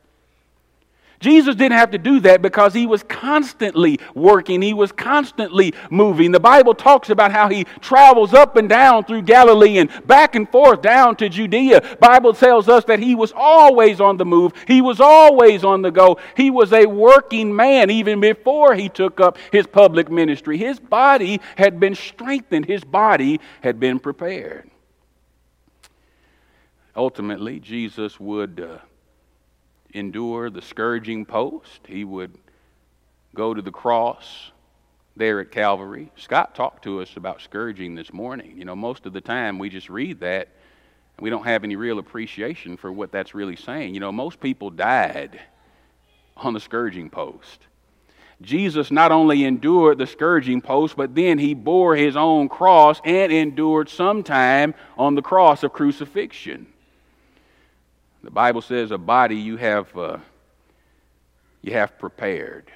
Jesus 1.20 1.56
didn't 1.56 1.78
have 1.78 1.92
to 1.92 1.98
do 1.98 2.22
that 2.22 2.42
because 2.42 2.74
he 2.74 2.86
was 2.86 3.04
constantly 3.04 4.00
working. 4.16 4.62
He 4.62 4.74
was 4.74 4.92
constantly 4.92 5.74
moving. 5.90 6.32
The 6.32 6.40
Bible 6.40 6.74
talks 6.74 7.10
about 7.10 7.32
how 7.32 7.50
he 7.50 7.66
travels 7.82 8.34
up 8.34 8.56
and 8.56 8.70
down 8.70 9.04
through 9.04 9.24
Galilee 9.24 9.80
and 9.80 9.90
back 10.08 10.36
and 10.36 10.50
forth 10.50 10.82
down 10.82 11.18
to 11.18 11.28
Judea. 11.28 11.98
Bible 12.00 12.34
tells 12.34 12.70
us 12.70 12.86
that 12.86 13.00
he 13.00 13.16
was 13.16 13.34
always 13.36 14.00
on 14.00 14.18
the 14.18 14.26
move. 14.26 14.54
He 14.66 14.82
was 14.82 15.02
always 15.02 15.64
on 15.66 15.82
the 15.82 15.92
go. 15.92 16.20
He 16.38 16.50
was 16.50 16.72
a 16.72 16.86
working 16.86 17.54
man 17.54 17.90
even 17.90 18.22
before 18.22 18.76
he 18.76 18.88
took 18.88 19.20
up 19.20 19.38
his 19.52 19.68
public 19.68 20.10
ministry. 20.10 20.58
His 20.58 20.80
body 20.80 21.42
had 21.58 21.80
been 21.80 21.96
strengthened. 21.96 22.66
His 22.66 22.84
body 22.84 23.42
had 23.62 23.80
been 23.80 24.00
prepared. 24.00 24.70
Ultimately, 26.96 27.60
Jesus 27.60 28.20
would 28.20 28.60
uh, 28.60 28.78
endure 29.94 30.50
the 30.50 30.62
scourging 30.62 31.26
post. 31.26 31.82
He 31.88 32.04
would 32.04 32.38
go 33.36 33.54
to 33.54 33.62
the 33.62 33.72
cross 33.72 34.52
there 35.16 35.40
at 35.40 35.52
Calvary. 35.52 36.12
Scott 36.16 36.56
talked 36.56 36.84
to 36.84 37.02
us 37.02 37.18
about 37.18 37.42
scourging 37.42 37.96
this 37.96 38.14
morning. 38.14 38.54
You 38.58 38.66
know, 38.66 38.76
most 38.76 39.06
of 39.06 39.14
the 39.14 39.22
time 39.22 39.60
we 39.60 39.70
just 39.70 39.90
read 39.90 40.20
that 40.22 40.50
and 41.18 41.24
we 41.24 41.30
don't 41.30 41.46
have 41.46 41.64
any 41.64 41.76
real 41.76 42.00
appreciation 42.00 42.78
for 42.78 42.92
what 42.92 43.12
that's 43.12 43.36
really 43.36 43.56
saying. 43.56 43.94
You 43.94 44.00
know, 44.00 44.12
most 44.12 44.40
people 44.40 44.70
died 44.70 45.40
on 46.38 46.54
the 46.54 46.60
scourging 46.60 47.10
post. 47.10 47.68
Jesus 48.42 48.90
not 48.90 49.12
only 49.12 49.44
endured 49.44 49.98
the 49.98 50.08
scourging 50.08 50.62
post, 50.62 50.96
but 50.96 51.14
then 51.14 51.38
he 51.38 51.54
bore 51.54 51.96
his 51.96 52.16
own 52.16 52.48
cross 52.48 53.02
and 53.04 53.32
endured 53.34 53.90
some 53.90 54.24
time 54.24 54.74
on 54.98 55.16
the 55.16 55.22
cross 55.22 55.64
of 55.64 55.74
crucifixion. 55.74 56.68
The 58.30 58.34
Bible 58.34 58.62
says 58.62 58.92
a 58.92 58.98
body 59.00 59.38
you 59.38 59.58
have, 59.58 59.98
uh, 59.98 60.20
you 61.64 61.74
have 61.74 61.98
prepared. 61.98 62.70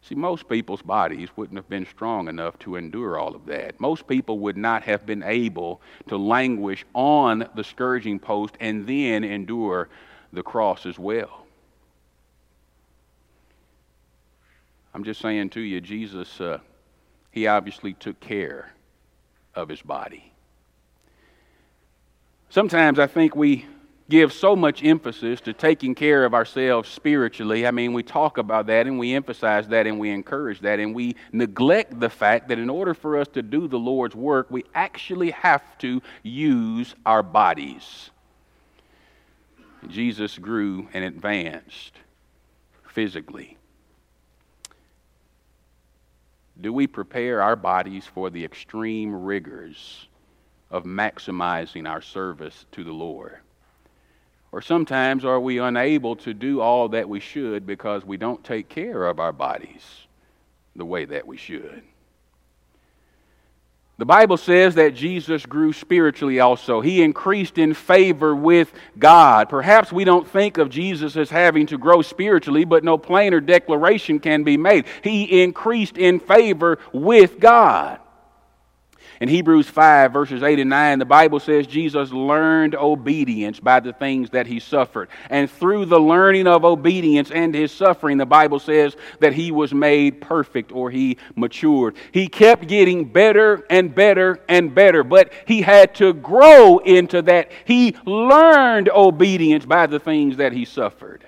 See, 0.00 0.14
most 0.14 0.48
people's 0.48 0.80
bodies 0.80 1.28
wouldn't 1.36 1.58
have 1.58 1.68
been 1.68 1.84
strong 1.84 2.28
enough 2.28 2.58
to 2.60 2.76
endure 2.76 3.18
all 3.18 3.34
of 3.34 3.44
that. 3.44 3.78
Most 3.78 4.08
people 4.08 4.38
would 4.38 4.56
not 4.56 4.84
have 4.84 5.04
been 5.04 5.22
able 5.22 5.82
to 6.08 6.16
languish 6.16 6.86
on 6.94 7.46
the 7.54 7.62
scourging 7.62 8.18
post 8.18 8.54
and 8.58 8.86
then 8.86 9.22
endure 9.22 9.90
the 10.32 10.42
cross 10.42 10.86
as 10.86 10.98
well. 10.98 11.44
I'm 14.94 15.04
just 15.04 15.20
saying 15.20 15.50
to 15.50 15.60
you, 15.60 15.82
Jesus, 15.82 16.40
uh, 16.40 16.60
he 17.32 17.48
obviously 17.48 17.92
took 17.92 18.18
care 18.18 18.72
of 19.54 19.68
his 19.68 19.82
body. 19.82 20.32
Sometimes 22.48 22.98
I 22.98 23.06
think 23.06 23.34
we 23.34 23.66
give 24.08 24.32
so 24.32 24.54
much 24.54 24.84
emphasis 24.84 25.40
to 25.40 25.52
taking 25.52 25.94
care 25.94 26.24
of 26.24 26.32
ourselves 26.32 26.88
spiritually. 26.88 27.66
I 27.66 27.70
mean, 27.72 27.92
we 27.92 28.02
talk 28.02 28.38
about 28.38 28.66
that 28.66 28.86
and 28.86 28.98
we 28.98 29.14
emphasize 29.14 29.66
that 29.68 29.86
and 29.86 29.98
we 29.98 30.10
encourage 30.10 30.60
that, 30.60 30.78
and 30.78 30.94
we 30.94 31.16
neglect 31.32 31.98
the 31.98 32.08
fact 32.08 32.48
that 32.48 32.58
in 32.58 32.70
order 32.70 32.94
for 32.94 33.18
us 33.18 33.28
to 33.28 33.42
do 33.42 33.66
the 33.66 33.78
Lord's 33.78 34.14
work, 34.14 34.46
we 34.50 34.64
actually 34.74 35.30
have 35.32 35.76
to 35.78 36.00
use 36.22 36.94
our 37.04 37.22
bodies. 37.22 38.10
Jesus 39.88 40.38
grew 40.38 40.88
and 40.94 41.04
advanced 41.04 41.92
physically. 42.88 43.56
Do 46.58 46.72
we 46.72 46.86
prepare 46.86 47.42
our 47.42 47.56
bodies 47.56 48.06
for 48.06 48.30
the 48.30 48.44
extreme 48.44 49.14
rigors 49.14 50.06
of 50.70 50.84
maximizing 50.84 51.88
our 51.88 52.00
service 52.00 52.64
to 52.72 52.84
the 52.84 52.92
Lord? 52.92 53.38
Or 54.52 54.62
sometimes 54.62 55.24
are 55.24 55.40
we 55.40 55.58
unable 55.58 56.16
to 56.16 56.32
do 56.32 56.60
all 56.60 56.88
that 56.90 57.08
we 57.08 57.20
should 57.20 57.66
because 57.66 58.04
we 58.04 58.16
don't 58.16 58.42
take 58.42 58.68
care 58.68 59.06
of 59.06 59.20
our 59.20 59.32
bodies 59.32 59.84
the 60.74 60.84
way 60.84 61.04
that 61.04 61.26
we 61.26 61.36
should? 61.36 61.82
The 63.98 64.04
Bible 64.04 64.36
says 64.36 64.74
that 64.74 64.94
Jesus 64.94 65.46
grew 65.46 65.72
spiritually 65.72 66.40
also. 66.40 66.82
He 66.82 67.02
increased 67.02 67.56
in 67.56 67.72
favor 67.72 68.36
with 68.36 68.70
God. 68.98 69.48
Perhaps 69.48 69.90
we 69.90 70.04
don't 70.04 70.28
think 70.28 70.58
of 70.58 70.68
Jesus 70.68 71.16
as 71.16 71.30
having 71.30 71.66
to 71.68 71.78
grow 71.78 72.02
spiritually, 72.02 72.66
but 72.66 72.84
no 72.84 72.98
plainer 72.98 73.40
declaration 73.40 74.20
can 74.20 74.44
be 74.44 74.58
made. 74.58 74.84
He 75.02 75.42
increased 75.42 75.96
in 75.96 76.20
favor 76.20 76.78
with 76.92 77.40
God. 77.40 78.00
In 79.20 79.28
Hebrews 79.28 79.68
5, 79.68 80.12
verses 80.12 80.42
8 80.42 80.58
and 80.58 80.70
9, 80.70 80.98
the 80.98 81.04
Bible 81.04 81.40
says 81.40 81.66
Jesus 81.66 82.12
learned 82.12 82.74
obedience 82.74 83.58
by 83.60 83.80
the 83.80 83.92
things 83.92 84.30
that 84.30 84.46
he 84.46 84.60
suffered. 84.60 85.08
And 85.30 85.50
through 85.50 85.86
the 85.86 85.98
learning 85.98 86.46
of 86.46 86.64
obedience 86.64 87.30
and 87.30 87.54
his 87.54 87.72
suffering, 87.72 88.18
the 88.18 88.26
Bible 88.26 88.58
says 88.58 88.96
that 89.20 89.32
he 89.32 89.50
was 89.50 89.72
made 89.72 90.20
perfect 90.20 90.70
or 90.70 90.90
he 90.90 91.16
matured. 91.34 91.96
He 92.12 92.28
kept 92.28 92.68
getting 92.68 93.04
better 93.04 93.64
and 93.70 93.94
better 93.94 94.40
and 94.48 94.74
better, 94.74 95.02
but 95.02 95.32
he 95.46 95.62
had 95.62 95.94
to 95.96 96.12
grow 96.12 96.78
into 96.78 97.22
that. 97.22 97.50
He 97.64 97.96
learned 98.04 98.90
obedience 98.90 99.64
by 99.64 99.86
the 99.86 99.98
things 99.98 100.36
that 100.36 100.52
he 100.52 100.64
suffered. 100.64 101.25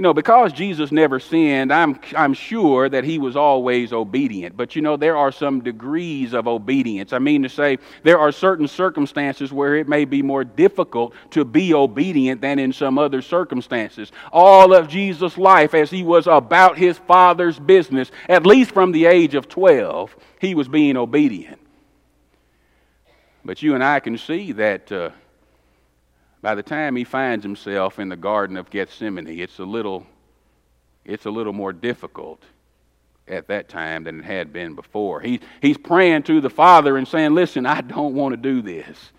You 0.00 0.02
know, 0.02 0.14
because 0.14 0.54
Jesus 0.54 0.90
never 0.90 1.20
sinned, 1.20 1.70
I'm, 1.70 2.00
I'm 2.16 2.32
sure 2.32 2.88
that 2.88 3.04
he 3.04 3.18
was 3.18 3.36
always 3.36 3.92
obedient. 3.92 4.56
But 4.56 4.74
you 4.74 4.80
know, 4.80 4.96
there 4.96 5.14
are 5.14 5.30
some 5.30 5.60
degrees 5.60 6.32
of 6.32 6.48
obedience. 6.48 7.12
I 7.12 7.18
mean 7.18 7.42
to 7.42 7.50
say, 7.50 7.76
there 8.02 8.18
are 8.18 8.32
certain 8.32 8.66
circumstances 8.66 9.52
where 9.52 9.76
it 9.76 9.90
may 9.90 10.06
be 10.06 10.22
more 10.22 10.42
difficult 10.42 11.12
to 11.32 11.44
be 11.44 11.74
obedient 11.74 12.40
than 12.40 12.58
in 12.58 12.72
some 12.72 12.98
other 12.98 13.20
circumstances. 13.20 14.10
All 14.32 14.72
of 14.72 14.88
Jesus' 14.88 15.36
life, 15.36 15.74
as 15.74 15.90
he 15.90 16.02
was 16.02 16.26
about 16.26 16.78
his 16.78 16.96
Father's 16.96 17.58
business, 17.58 18.10
at 18.26 18.46
least 18.46 18.70
from 18.70 18.92
the 18.92 19.04
age 19.04 19.34
of 19.34 19.50
12, 19.50 20.16
he 20.40 20.54
was 20.54 20.66
being 20.66 20.96
obedient. 20.96 21.60
But 23.44 23.62
you 23.62 23.74
and 23.74 23.84
I 23.84 24.00
can 24.00 24.16
see 24.16 24.52
that. 24.52 24.90
Uh, 24.90 25.10
by 26.42 26.54
the 26.54 26.62
time 26.62 26.96
he 26.96 27.04
finds 27.04 27.44
himself 27.44 27.98
in 27.98 28.08
the 28.08 28.16
Garden 28.16 28.56
of 28.56 28.70
Gethsemane, 28.70 29.26
it's 29.26 29.58
a 29.58 29.64
little, 29.64 30.06
it's 31.04 31.26
a 31.26 31.30
little 31.30 31.52
more 31.52 31.72
difficult 31.72 32.42
at 33.28 33.48
that 33.48 33.68
time 33.68 34.04
than 34.04 34.20
it 34.20 34.24
had 34.24 34.52
been 34.52 34.74
before. 34.74 35.20
He, 35.20 35.40
he's 35.60 35.78
praying 35.78 36.24
to 36.24 36.40
the 36.40 36.50
Father 36.50 36.96
and 36.96 37.06
saying, 37.06 37.34
Listen, 37.34 37.66
I 37.66 37.82
don't 37.82 38.14
want 38.14 38.32
to 38.32 38.36
do 38.36 38.62
this. 38.62 39.12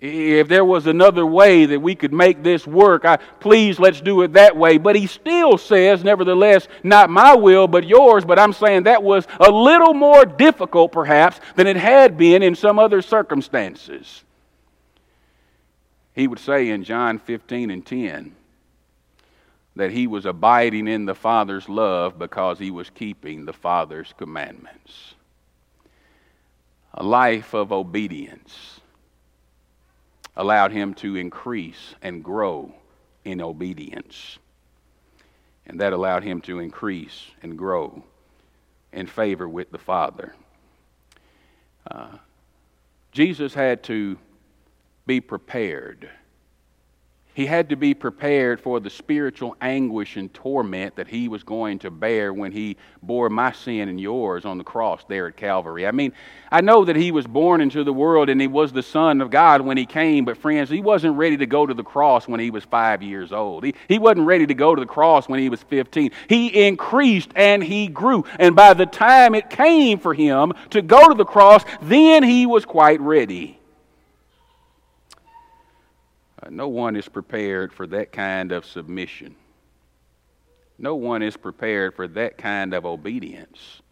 If 0.00 0.46
there 0.46 0.64
was 0.64 0.86
another 0.86 1.26
way 1.26 1.66
that 1.66 1.80
we 1.80 1.96
could 1.96 2.12
make 2.12 2.44
this 2.44 2.68
work, 2.68 3.04
I, 3.04 3.16
please 3.16 3.80
let's 3.80 4.00
do 4.00 4.22
it 4.22 4.34
that 4.34 4.56
way. 4.56 4.78
But 4.78 4.94
he 4.94 5.08
still 5.08 5.58
says, 5.58 6.04
nevertheless, 6.04 6.68
not 6.84 7.10
my 7.10 7.34
will, 7.34 7.66
but 7.66 7.84
yours. 7.84 8.24
But 8.24 8.38
I'm 8.38 8.52
saying 8.52 8.84
that 8.84 9.02
was 9.02 9.26
a 9.40 9.50
little 9.50 9.94
more 9.94 10.24
difficult, 10.24 10.92
perhaps, 10.92 11.40
than 11.56 11.66
it 11.66 11.76
had 11.76 12.16
been 12.16 12.44
in 12.44 12.54
some 12.54 12.78
other 12.78 13.02
circumstances 13.02 14.22
he 16.18 16.26
would 16.26 16.40
say 16.40 16.70
in 16.70 16.82
John 16.82 17.20
15 17.20 17.70
and 17.70 17.86
10 17.86 18.34
that 19.76 19.92
he 19.92 20.08
was 20.08 20.26
abiding 20.26 20.88
in 20.88 21.04
the 21.04 21.14
Father's 21.14 21.68
love 21.68 22.18
because 22.18 22.58
he 22.58 22.72
was 22.72 22.90
keeping 22.90 23.44
the 23.44 23.52
Father's 23.52 24.12
commandments. 24.18 25.14
A 26.94 27.04
life 27.04 27.54
of 27.54 27.70
obedience 27.70 28.80
allowed 30.36 30.72
him 30.72 30.92
to 30.94 31.14
increase 31.14 31.94
and 32.02 32.24
grow 32.24 32.74
in 33.24 33.40
obedience. 33.40 34.40
And 35.68 35.78
that 35.78 35.92
allowed 35.92 36.24
him 36.24 36.40
to 36.40 36.58
increase 36.58 37.26
and 37.44 37.56
grow 37.56 38.02
in 38.92 39.06
favor 39.06 39.48
with 39.48 39.70
the 39.70 39.78
Father. 39.78 40.34
Uh, 41.88 42.08
Jesus 43.12 43.54
had 43.54 43.84
to 43.84 44.18
be 45.08 45.20
prepared. 45.20 46.08
He 47.32 47.46
had 47.46 47.68
to 47.68 47.76
be 47.76 47.94
prepared 47.94 48.60
for 48.60 48.80
the 48.80 48.90
spiritual 48.90 49.56
anguish 49.60 50.16
and 50.16 50.32
torment 50.34 50.96
that 50.96 51.06
he 51.06 51.28
was 51.28 51.44
going 51.44 51.78
to 51.78 51.90
bear 51.90 52.34
when 52.34 52.50
he 52.50 52.76
bore 53.00 53.30
my 53.30 53.52
sin 53.52 53.88
and 53.88 54.00
yours 54.00 54.44
on 54.44 54.58
the 54.58 54.64
cross 54.64 55.04
there 55.08 55.28
at 55.28 55.36
Calvary. 55.36 55.86
I 55.86 55.92
mean, 55.92 56.12
I 56.50 56.60
know 56.62 56.84
that 56.84 56.96
he 56.96 57.12
was 57.12 57.28
born 57.28 57.60
into 57.60 57.84
the 57.84 57.92
world 57.92 58.28
and 58.28 58.40
he 58.40 58.48
was 58.48 58.72
the 58.72 58.82
Son 58.82 59.20
of 59.20 59.30
God 59.30 59.60
when 59.60 59.76
he 59.76 59.86
came, 59.86 60.24
but 60.24 60.36
friends, 60.36 60.68
he 60.68 60.80
wasn't 60.80 61.16
ready 61.16 61.36
to 61.36 61.46
go 61.46 61.64
to 61.64 61.74
the 61.74 61.84
cross 61.84 62.26
when 62.26 62.40
he 62.40 62.50
was 62.50 62.64
five 62.64 63.04
years 63.04 63.32
old. 63.32 63.64
He, 63.64 63.74
he 63.86 64.00
wasn't 64.00 64.26
ready 64.26 64.46
to 64.46 64.54
go 64.54 64.74
to 64.74 64.80
the 64.80 64.86
cross 64.86 65.28
when 65.28 65.38
he 65.38 65.48
was 65.48 65.62
15. 65.62 66.10
He 66.28 66.66
increased 66.66 67.30
and 67.36 67.62
he 67.62 67.86
grew. 67.86 68.24
And 68.40 68.56
by 68.56 68.74
the 68.74 68.86
time 68.86 69.36
it 69.36 69.48
came 69.48 70.00
for 70.00 70.12
him 70.12 70.52
to 70.70 70.82
go 70.82 71.08
to 71.08 71.14
the 71.14 71.24
cross, 71.24 71.64
then 71.80 72.24
he 72.24 72.46
was 72.46 72.64
quite 72.64 73.00
ready. 73.00 73.57
Uh, 76.40 76.50
no 76.50 76.68
one 76.68 76.96
is 76.96 77.08
prepared 77.08 77.72
for 77.72 77.86
that 77.86 78.12
kind 78.12 78.52
of 78.52 78.64
submission. 78.64 79.34
No 80.78 80.94
one 80.94 81.22
is 81.22 81.36
prepared 81.36 81.94
for 81.94 82.06
that 82.08 82.38
kind 82.38 82.72
of 82.72 82.86
obedience 82.86 83.82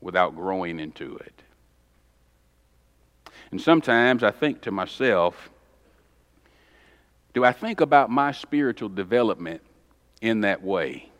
without 0.00 0.34
growing 0.34 0.80
into 0.80 1.16
it. 1.18 1.42
And 3.50 3.60
sometimes 3.60 4.22
I 4.22 4.30
think 4.30 4.62
to 4.62 4.70
myself, 4.70 5.50
do 7.34 7.44
I 7.44 7.52
think 7.52 7.80
about 7.80 8.10
my 8.10 8.32
spiritual 8.32 8.88
development 8.88 9.60
in 10.22 10.40
that 10.40 10.62
way? 10.62 11.11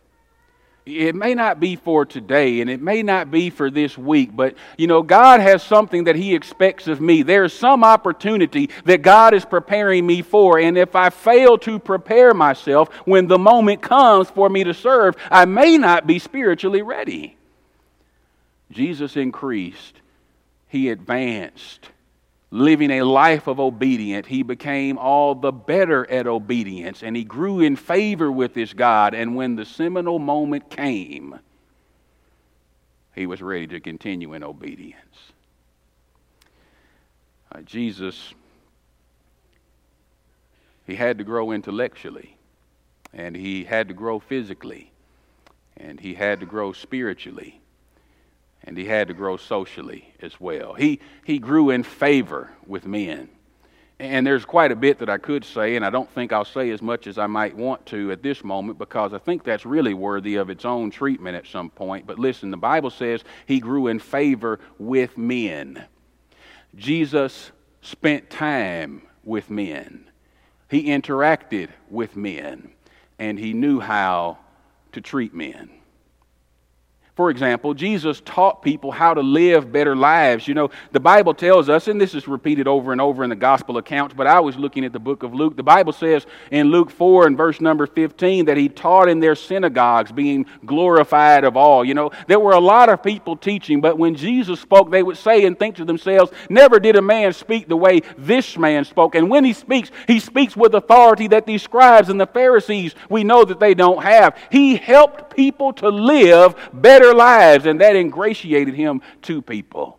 It 0.85 1.15
may 1.15 1.35
not 1.35 1.61
be 1.61 1.77
for 1.77 2.05
today 2.05 2.61
and 2.61 2.69
it 2.69 2.83
may 2.83 3.05
not 3.05 3.31
be 3.31 3.51
for 3.51 3.71
this 3.71 3.97
week, 3.97 4.35
but 4.35 4.57
you 4.77 4.89
know, 4.89 5.03
God 5.03 5.41
has 5.41 5.63
something 5.63 6.05
that 6.05 6.17
He 6.17 6.35
expects 6.35 6.89
of 6.89 7.01
me. 7.01 7.23
There's 7.23 7.53
some 7.53 7.85
opportunity 7.85 8.69
that 8.85 9.03
God 9.03 9.33
is 9.33 9.45
preparing 9.45 10.05
me 10.05 10.23
for, 10.23 10.59
and 10.59 10.77
if 10.77 10.97
I 10.97 11.11
fail 11.11 11.57
to 11.59 11.79
prepare 11.79 12.35
myself 12.35 12.93
when 13.05 13.29
the 13.29 13.39
moment 13.39 13.81
comes 13.81 14.29
for 14.29 14.49
me 14.49 14.65
to 14.65 14.75
serve, 14.75 15.15
I 15.31 15.45
may 15.45 15.79
not 15.79 16.07
be 16.07 16.19
spiritually 16.19 16.83
ready. 16.83 17.37
Jesus 18.73 19.17
increased, 19.17 20.01
He 20.67 20.89
advanced, 20.89 21.91
living 22.53 22.91
a 22.91 23.03
life 23.03 23.47
of 23.47 23.59
obedience, 23.59 24.27
he 24.27 24.43
became 24.43 24.99
all 24.99 25.35
the 25.35 25.51
better 25.51 26.09
at 26.11 26.27
obedience 26.27 27.03
and 27.03 27.17
he 27.17 27.25
grew 27.25 27.61
in 27.61 27.75
favor 27.75 28.31
with 28.31 28.55
his 28.55 28.75
God. 28.75 29.15
And 29.15 29.35
when 29.35 29.57
the 29.57 29.65
seminal 29.65 30.19
moment 30.19 30.69
came, 30.69 31.39
he 33.15 33.27
was 33.27 33.41
ready 33.41 33.67
to 33.69 33.81
continue 33.81 34.35
in 34.35 34.45
obedience. 34.45 35.33
Uh, 37.51 37.63
Jesus, 37.63 38.35
he 40.87 40.95
had 40.95 41.19
to 41.19 41.25
grow 41.25 41.53
intellectually, 41.53 42.37
and 43.15 43.35
he 43.35 43.65
had 43.65 43.89
to 43.89 43.95
grow 43.95 44.19
physically, 44.19 44.93
and 45.79 45.99
he 46.01 46.15
had 46.15 46.41
to 46.41 46.47
grow 46.47 46.73
spiritually 46.73 47.62
and 48.65 48.77
he 48.77 48.85
had 48.85 49.09
to 49.09 49.15
grow 49.15 49.37
socially 49.37 50.13
as 50.21 50.41
well. 50.41 50.75
He, 50.75 51.01
he 51.25 51.39
grew 51.39 51.71
in 51.71 51.83
favor 51.83 52.51
with 52.67 52.87
men. 52.87 53.29
And 53.99 54.27
there's 54.27 54.45
quite 54.45 54.73
a 54.73 54.77
bit 54.77 54.99
that 54.99 55.09
I 55.09 55.19
could 55.19 55.45
say, 55.45 55.77
and 55.77 55.85
I 55.85 55.91
don't 55.91 56.11
think 56.11 56.33
I'll 56.33 56.45
say 56.45 56.71
as 56.71 56.83
much 56.83 57.07
as 57.07 57.19
I 57.19 57.27
might 57.29 57.57
want 57.57 57.87
to 57.87 58.11
at 58.11 58.23
this 58.23 58.43
moment 58.43 58.79
because 58.79 59.13
I 59.15 59.19
think 59.19 59.45
that's 59.45 59.65
really 59.65 59.95
worthy 59.95 60.37
of 60.37 60.51
its 60.51 60.65
own 60.65 60.91
treatment 60.91 61.37
at 61.37 61.47
some 61.47 61.71
point. 61.71 62.07
But 62.07 62.19
listen, 62.19 62.51
the 62.51 62.57
Bible 62.57 62.91
says 62.91 63.23
he 63.47 63.61
grew 63.61 63.87
in 63.87 64.01
favor 64.01 64.59
with 64.79 65.17
men. 65.17 65.85
Jesus 66.75 67.53
spent 67.81 68.31
time 68.31 69.03
with 69.23 69.51
men, 69.51 70.11
he 70.69 70.87
interacted 70.87 71.69
with 71.89 72.17
men, 72.17 72.73
and 73.19 73.39
he 73.39 73.53
knew 73.53 73.79
how 73.79 74.39
to 74.93 75.01
treat 75.01 75.33
men. 75.35 75.71
For 77.15 77.29
example, 77.29 77.75
Jesus 77.75 78.23
taught 78.25 78.63
people 78.63 78.91
how 78.91 79.13
to 79.13 79.21
live 79.21 79.71
better 79.71 79.95
lives. 79.95 80.49
You 80.49 80.55
know, 80.55 80.71
the 80.93 81.01
Bible 81.01 81.35
tells 81.35 81.69
us, 81.69 81.87
and 81.87 82.01
this 82.01 82.15
is 82.15 82.27
repeated 82.27 82.67
over 82.67 82.91
and 82.91 83.03
over 83.03 83.23
in 83.23 83.29
the 83.29 83.37
gospel 83.37 83.77
accounts, 83.77 84.15
but 84.15 84.27
I 84.27 84.41
was 84.41 84.57
looking 84.57 84.83
at 84.83 84.95
the 84.95 84.99
book 84.99 85.23
of 85.23 85.35
Luke. 85.35 85.55
The 85.55 85.63
Bible 85.63 85.93
says 85.93 86.25
in 86.51 86.71
Luke 86.71 86.91
4 86.91 87.27
and 87.27 87.37
verse 87.37 87.61
number 87.61 87.87
15 87.87 88.47
that 88.47 88.57
he 88.57 88.71
taught 88.71 89.11
in 89.11 89.21
their 89.21 89.35
synagogues, 89.35 90.11
being 90.11 90.47
glorified 90.65 91.45
of 91.45 91.55
all. 91.55 91.85
You 91.85 91.93
know, 91.93 92.13
there 92.29 92.41
were 92.41 92.53
a 92.53 92.61
lot 92.61 92.89
of 92.89 93.03
people 93.03 93.37
teaching, 93.37 93.83
but 93.83 93.99
when 93.99 94.15
Jesus 94.15 94.59
spoke, 94.59 94.91
they 94.91 95.03
would 95.03 95.19
say 95.19 95.45
and 95.45 95.59
think 95.59 95.77
to 95.77 95.85
themselves, 95.85 96.33
Never 96.49 96.81
did 96.81 96.97
a 96.97 97.03
man 97.03 97.35
speak 97.35 97.69
the 97.69 97.77
way 97.77 98.01
this 98.17 98.57
man 98.57 98.87
spoke. 98.87 99.17
And 99.17 99.29
when 99.29 99.45
he 99.45 99.53
speaks, 99.53 99.91
he 100.07 100.19
speaks 100.19 100.57
with 100.57 100.75
authority 100.75 101.29
that 101.29 101.45
these 101.45 101.63
scribes 101.63 102.09
and 102.09 102.19
the 102.19 102.27
Pharisees, 102.27 102.95
we 103.11 103.23
know 103.23 103.45
that 103.45 103.61
they 103.61 103.75
don't 103.75 104.03
have. 104.03 104.39
He 104.51 104.77
helped 104.77 105.37
people 105.37 105.75
to 105.75 105.91
live 105.91 106.55
better 106.73 107.02
better 107.03 107.15
lives, 107.15 107.67
and 107.67 107.81
that 107.81 107.97
ingratiated 107.97 108.75
him 108.75 109.03
to 109.23 109.43
people. 109.43 109.99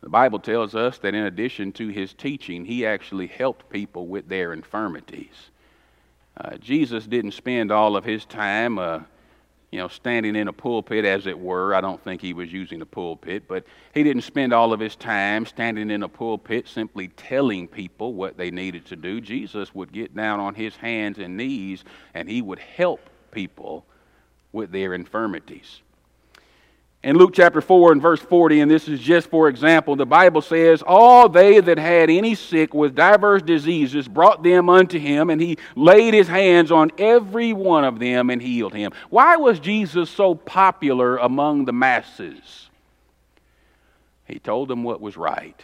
The 0.00 0.08
Bible 0.08 0.38
tells 0.38 0.74
us 0.74 0.98
that 0.98 1.14
in 1.14 1.24
addition 1.24 1.72
to 1.72 1.88
his 1.88 2.14
teaching, 2.14 2.64
he 2.64 2.86
actually 2.86 3.26
helped 3.26 3.68
people 3.70 4.06
with 4.06 4.28
their 4.28 4.52
infirmities. 4.52 5.50
Uh, 6.36 6.56
Jesus 6.56 7.06
didn't 7.06 7.32
spend 7.32 7.70
all 7.70 7.96
of 7.96 8.04
his 8.04 8.24
time, 8.24 8.78
uh, 8.78 9.00
you 9.70 9.78
know, 9.78 9.88
standing 9.88 10.36
in 10.36 10.48
a 10.48 10.52
pulpit, 10.52 11.04
as 11.04 11.26
it 11.26 11.38
were. 11.38 11.74
I 11.74 11.80
don't 11.80 12.02
think 12.02 12.20
he 12.20 12.32
was 12.32 12.52
using 12.52 12.80
a 12.80 12.86
pulpit, 12.86 13.44
but 13.46 13.64
he 13.92 14.02
didn't 14.02 14.22
spend 14.22 14.52
all 14.52 14.72
of 14.72 14.80
his 14.80 14.96
time 14.96 15.46
standing 15.46 15.90
in 15.90 16.02
a 16.02 16.08
pulpit 16.08 16.66
simply 16.66 17.08
telling 17.08 17.68
people 17.68 18.14
what 18.14 18.36
they 18.36 18.50
needed 18.50 18.86
to 18.86 18.96
do. 18.96 19.20
Jesus 19.20 19.74
would 19.74 19.92
get 19.92 20.14
down 20.14 20.40
on 20.40 20.54
his 20.54 20.76
hands 20.76 21.18
and 21.18 21.36
knees 21.36 21.84
and 22.14 22.28
he 22.28 22.40
would 22.40 22.58
help 22.58 23.00
people 23.30 23.84
with 24.54 24.70
their 24.70 24.94
infirmities. 24.94 25.82
In 27.02 27.18
Luke 27.18 27.32
chapter 27.34 27.60
4 27.60 27.92
and 27.92 28.00
verse 28.00 28.20
40, 28.20 28.60
and 28.60 28.70
this 28.70 28.88
is 28.88 28.98
just 28.98 29.28
for 29.28 29.48
example, 29.48 29.94
the 29.94 30.06
Bible 30.06 30.40
says, 30.40 30.82
All 30.86 31.28
they 31.28 31.60
that 31.60 31.76
had 31.76 32.08
any 32.08 32.34
sick 32.34 32.72
with 32.72 32.94
divers 32.94 33.42
diseases 33.42 34.08
brought 34.08 34.42
them 34.42 34.70
unto 34.70 34.98
him, 34.98 35.28
and 35.28 35.38
he 35.38 35.58
laid 35.76 36.14
his 36.14 36.28
hands 36.28 36.72
on 36.72 36.92
every 36.96 37.52
one 37.52 37.84
of 37.84 37.98
them 37.98 38.30
and 38.30 38.40
healed 38.40 38.72
him. 38.72 38.92
Why 39.10 39.36
was 39.36 39.60
Jesus 39.60 40.08
so 40.08 40.34
popular 40.34 41.18
among 41.18 41.66
the 41.66 41.74
masses? 41.74 42.70
He 44.26 44.38
told 44.38 44.68
them 44.68 44.82
what 44.82 45.02
was 45.02 45.18
right, 45.18 45.62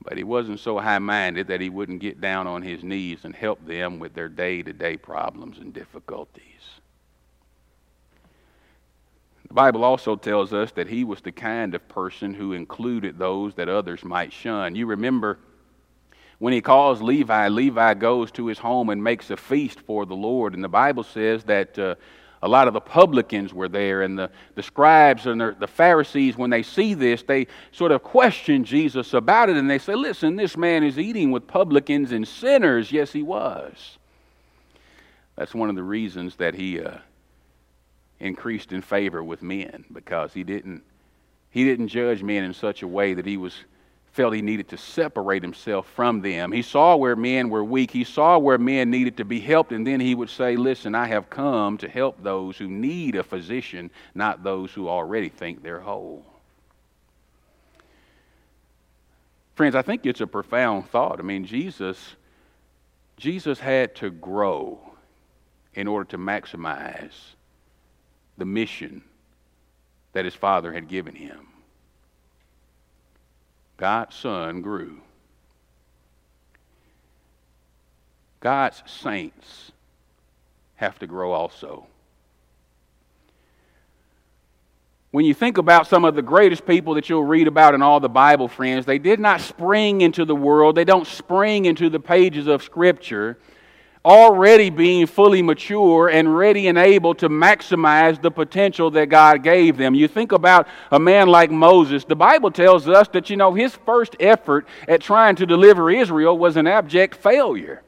but 0.00 0.16
he 0.16 0.22
wasn't 0.22 0.60
so 0.60 0.78
high 0.78 1.00
minded 1.00 1.48
that 1.48 1.60
he 1.60 1.70
wouldn't 1.70 2.00
get 2.00 2.20
down 2.20 2.46
on 2.46 2.62
his 2.62 2.84
knees 2.84 3.24
and 3.24 3.34
help 3.34 3.66
them 3.66 3.98
with 3.98 4.14
their 4.14 4.28
day 4.28 4.62
to 4.62 4.72
day 4.72 4.96
problems 4.96 5.58
and 5.58 5.74
difficulties. 5.74 6.53
The 9.54 9.60
Bible 9.60 9.84
also 9.84 10.16
tells 10.16 10.52
us 10.52 10.72
that 10.72 10.88
he 10.88 11.04
was 11.04 11.20
the 11.20 11.30
kind 11.30 11.76
of 11.76 11.86
person 11.86 12.34
who 12.34 12.54
included 12.54 13.16
those 13.16 13.54
that 13.54 13.68
others 13.68 14.04
might 14.04 14.32
shun. 14.32 14.74
You 14.74 14.86
remember 14.86 15.38
when 16.40 16.52
he 16.52 16.60
calls 16.60 17.00
Levi, 17.00 17.46
Levi 17.46 17.94
goes 17.94 18.32
to 18.32 18.48
his 18.48 18.58
home 18.58 18.90
and 18.90 19.04
makes 19.04 19.30
a 19.30 19.36
feast 19.36 19.78
for 19.78 20.06
the 20.06 20.16
Lord. 20.16 20.54
And 20.54 20.64
the 20.64 20.68
Bible 20.68 21.04
says 21.04 21.44
that 21.44 21.78
uh, 21.78 21.94
a 22.42 22.48
lot 22.48 22.66
of 22.66 22.74
the 22.74 22.80
publicans 22.80 23.54
were 23.54 23.68
there, 23.68 24.02
and 24.02 24.18
the, 24.18 24.28
the 24.56 24.62
scribes 24.64 25.26
and 25.26 25.40
the, 25.40 25.54
the 25.56 25.68
Pharisees, 25.68 26.36
when 26.36 26.50
they 26.50 26.64
see 26.64 26.94
this, 26.94 27.22
they 27.22 27.46
sort 27.70 27.92
of 27.92 28.02
question 28.02 28.64
Jesus 28.64 29.14
about 29.14 29.50
it. 29.50 29.56
And 29.56 29.70
they 29.70 29.78
say, 29.78 29.94
Listen, 29.94 30.34
this 30.34 30.56
man 30.56 30.82
is 30.82 30.98
eating 30.98 31.30
with 31.30 31.46
publicans 31.46 32.10
and 32.10 32.26
sinners. 32.26 32.90
Yes, 32.90 33.12
he 33.12 33.22
was. 33.22 33.98
That's 35.36 35.54
one 35.54 35.70
of 35.70 35.76
the 35.76 35.84
reasons 35.84 36.34
that 36.38 36.56
he. 36.56 36.80
Uh, 36.80 36.98
increased 38.20 38.72
in 38.72 38.82
favor 38.82 39.22
with 39.22 39.42
men 39.42 39.84
because 39.92 40.32
he 40.32 40.44
didn't 40.44 40.82
he 41.50 41.64
didn't 41.64 41.88
judge 41.88 42.22
men 42.22 42.42
in 42.42 42.52
such 42.52 42.82
a 42.82 42.88
way 42.88 43.14
that 43.14 43.26
he 43.26 43.36
was 43.36 43.54
felt 44.12 44.34
he 44.34 44.42
needed 44.42 44.68
to 44.68 44.76
separate 44.76 45.42
himself 45.42 45.88
from 45.88 46.20
them. 46.20 46.52
He 46.52 46.62
saw 46.62 46.94
where 46.94 47.16
men 47.16 47.48
were 47.48 47.64
weak. 47.64 47.90
He 47.90 48.04
saw 48.04 48.38
where 48.38 48.58
men 48.58 48.90
needed 48.90 49.16
to 49.16 49.24
be 49.24 49.40
helped 49.40 49.72
and 49.72 49.86
then 49.86 50.00
he 50.00 50.14
would 50.14 50.30
say, 50.30 50.56
"Listen, 50.56 50.94
I 50.94 51.06
have 51.06 51.30
come 51.30 51.78
to 51.78 51.88
help 51.88 52.22
those 52.22 52.56
who 52.56 52.68
need 52.68 53.16
a 53.16 53.24
physician, 53.24 53.90
not 54.14 54.42
those 54.42 54.72
who 54.72 54.88
already 54.88 55.28
think 55.28 55.62
they're 55.62 55.80
whole." 55.80 56.24
Friends, 59.54 59.74
I 59.74 59.82
think 59.82 60.06
it's 60.06 60.20
a 60.20 60.26
profound 60.26 60.88
thought. 60.88 61.20
I 61.20 61.22
mean, 61.22 61.44
Jesus 61.44 62.16
Jesus 63.16 63.60
had 63.60 63.94
to 63.96 64.10
grow 64.10 64.78
in 65.74 65.86
order 65.86 66.04
to 66.10 66.18
maximize 66.18 67.34
the 68.36 68.44
mission 68.44 69.02
that 70.12 70.24
his 70.24 70.34
father 70.34 70.72
had 70.72 70.88
given 70.88 71.14
him. 71.14 71.48
God's 73.76 74.14
son 74.14 74.62
grew. 74.62 75.00
God's 78.40 78.82
saints 78.86 79.72
have 80.76 80.98
to 80.98 81.06
grow 81.06 81.32
also. 81.32 81.86
When 85.10 85.24
you 85.24 85.32
think 85.32 85.58
about 85.58 85.86
some 85.86 86.04
of 86.04 86.16
the 86.16 86.22
greatest 86.22 86.66
people 86.66 86.94
that 86.94 87.08
you'll 87.08 87.24
read 87.24 87.46
about 87.46 87.74
in 87.74 87.82
all 87.82 88.00
the 88.00 88.08
Bible, 88.08 88.48
friends, 88.48 88.84
they 88.84 88.98
did 88.98 89.20
not 89.20 89.40
spring 89.40 90.00
into 90.00 90.24
the 90.24 90.34
world. 90.34 90.74
They 90.74 90.84
don't 90.84 91.06
spring 91.06 91.66
into 91.66 91.88
the 91.88 92.00
pages 92.00 92.48
of 92.48 92.64
Scripture 92.64 93.38
already 94.04 94.68
being 94.68 95.06
fully 95.06 95.40
mature 95.40 96.08
and 96.08 96.36
ready 96.36 96.68
and 96.68 96.76
able 96.76 97.14
to 97.14 97.28
maximize 97.28 98.20
the 98.20 98.30
potential 98.30 98.90
that 98.90 99.08
God 99.08 99.42
gave 99.42 99.76
them. 99.76 99.94
You 99.94 100.08
think 100.08 100.32
about 100.32 100.68
a 100.90 101.00
man 101.00 101.28
like 101.28 101.50
Moses, 101.50 102.04
the 102.04 102.16
Bible 102.16 102.50
tells 102.50 102.88
us 102.88 103.08
that, 103.08 103.30
you 103.30 103.36
know, 103.36 103.54
his 103.54 103.74
first 103.86 104.14
effort 104.20 104.66
at 104.86 105.00
trying 105.00 105.36
to 105.36 105.46
deliver 105.46 105.90
Israel 105.90 106.36
was 106.36 106.56
an 106.56 106.66
abject 106.66 107.14
failure. 107.14 107.82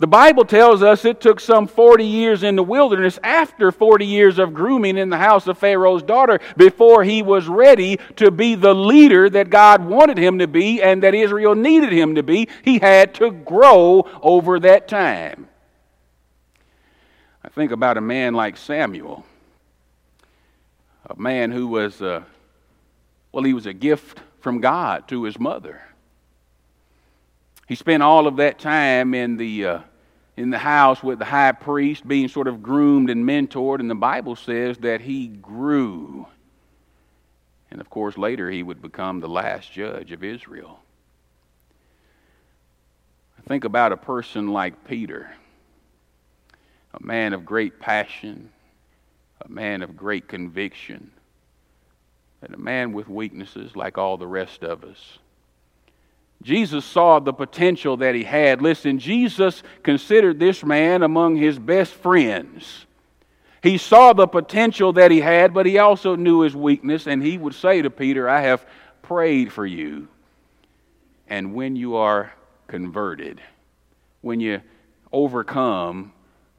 The 0.00 0.06
Bible 0.06 0.44
tells 0.44 0.80
us 0.80 1.04
it 1.04 1.20
took 1.20 1.40
some 1.40 1.66
40 1.66 2.04
years 2.04 2.44
in 2.44 2.54
the 2.54 2.62
wilderness 2.62 3.18
after 3.24 3.72
40 3.72 4.06
years 4.06 4.38
of 4.38 4.54
grooming 4.54 4.96
in 4.96 5.08
the 5.08 5.18
house 5.18 5.48
of 5.48 5.58
Pharaoh's 5.58 6.04
daughter 6.04 6.38
before 6.56 7.02
he 7.02 7.20
was 7.20 7.48
ready 7.48 7.98
to 8.14 8.30
be 8.30 8.54
the 8.54 8.74
leader 8.74 9.28
that 9.28 9.50
God 9.50 9.84
wanted 9.84 10.16
him 10.16 10.38
to 10.38 10.46
be 10.46 10.80
and 10.80 11.02
that 11.02 11.14
Israel 11.14 11.56
needed 11.56 11.92
him 11.92 12.14
to 12.14 12.22
be. 12.22 12.48
He 12.62 12.78
had 12.78 13.12
to 13.14 13.32
grow 13.32 14.08
over 14.22 14.60
that 14.60 14.86
time. 14.86 15.48
I 17.42 17.48
think 17.48 17.72
about 17.72 17.96
a 17.96 18.00
man 18.00 18.34
like 18.34 18.56
Samuel, 18.56 19.24
a 21.06 21.18
man 21.18 21.50
who 21.50 21.66
was, 21.66 22.00
uh, 22.00 22.22
well, 23.32 23.42
he 23.42 23.54
was 23.54 23.66
a 23.66 23.72
gift 23.72 24.20
from 24.40 24.60
God 24.60 25.08
to 25.08 25.24
his 25.24 25.40
mother. 25.40 25.82
He 27.68 27.74
spent 27.74 28.02
all 28.02 28.26
of 28.26 28.36
that 28.36 28.58
time 28.58 29.12
in 29.12 29.36
the, 29.36 29.66
uh, 29.66 29.80
in 30.38 30.50
the 30.50 30.58
house 30.58 31.02
with 31.02 31.18
the 31.18 31.24
high 31.24 31.50
priest, 31.50 32.06
being 32.06 32.28
sort 32.28 32.46
of 32.46 32.62
groomed 32.62 33.10
and 33.10 33.24
mentored, 33.24 33.80
and 33.80 33.90
the 33.90 33.94
Bible 33.96 34.36
says 34.36 34.78
that 34.78 35.00
he 35.00 35.26
grew. 35.26 36.28
And 37.72 37.80
of 37.80 37.90
course, 37.90 38.16
later 38.16 38.48
he 38.48 38.62
would 38.62 38.80
become 38.80 39.18
the 39.18 39.28
last 39.28 39.72
judge 39.72 40.12
of 40.12 40.22
Israel. 40.22 40.78
Think 43.48 43.64
about 43.64 43.90
a 43.90 43.96
person 43.96 44.52
like 44.52 44.86
Peter, 44.86 45.28
a 46.94 47.04
man 47.04 47.32
of 47.32 47.44
great 47.44 47.80
passion, 47.80 48.50
a 49.40 49.48
man 49.48 49.82
of 49.82 49.96
great 49.96 50.28
conviction, 50.28 51.10
and 52.42 52.54
a 52.54 52.58
man 52.58 52.92
with 52.92 53.08
weaknesses 53.08 53.74
like 53.74 53.98
all 53.98 54.16
the 54.16 54.26
rest 54.26 54.62
of 54.62 54.84
us. 54.84 55.18
Jesus 56.42 56.84
saw 56.84 57.18
the 57.18 57.32
potential 57.32 57.96
that 57.96 58.14
he 58.14 58.24
had. 58.24 58.62
Listen, 58.62 58.98
Jesus 58.98 59.62
considered 59.82 60.38
this 60.38 60.64
man 60.64 61.02
among 61.02 61.36
his 61.36 61.58
best 61.58 61.92
friends. 61.92 62.86
He 63.62 63.76
saw 63.76 64.12
the 64.12 64.28
potential 64.28 64.92
that 64.92 65.10
he 65.10 65.20
had, 65.20 65.52
but 65.52 65.66
he 65.66 65.78
also 65.78 66.14
knew 66.14 66.42
his 66.42 66.54
weakness, 66.54 67.08
and 67.08 67.22
he 67.22 67.36
would 67.36 67.54
say 67.54 67.82
to 67.82 67.90
Peter, 67.90 68.28
I 68.28 68.42
have 68.42 68.64
prayed 69.02 69.52
for 69.52 69.66
you. 69.66 70.08
And 71.26 71.54
when 71.54 71.74
you 71.74 71.96
are 71.96 72.32
converted, 72.68 73.40
when 74.20 74.38
you 74.38 74.62
overcome 75.12 76.12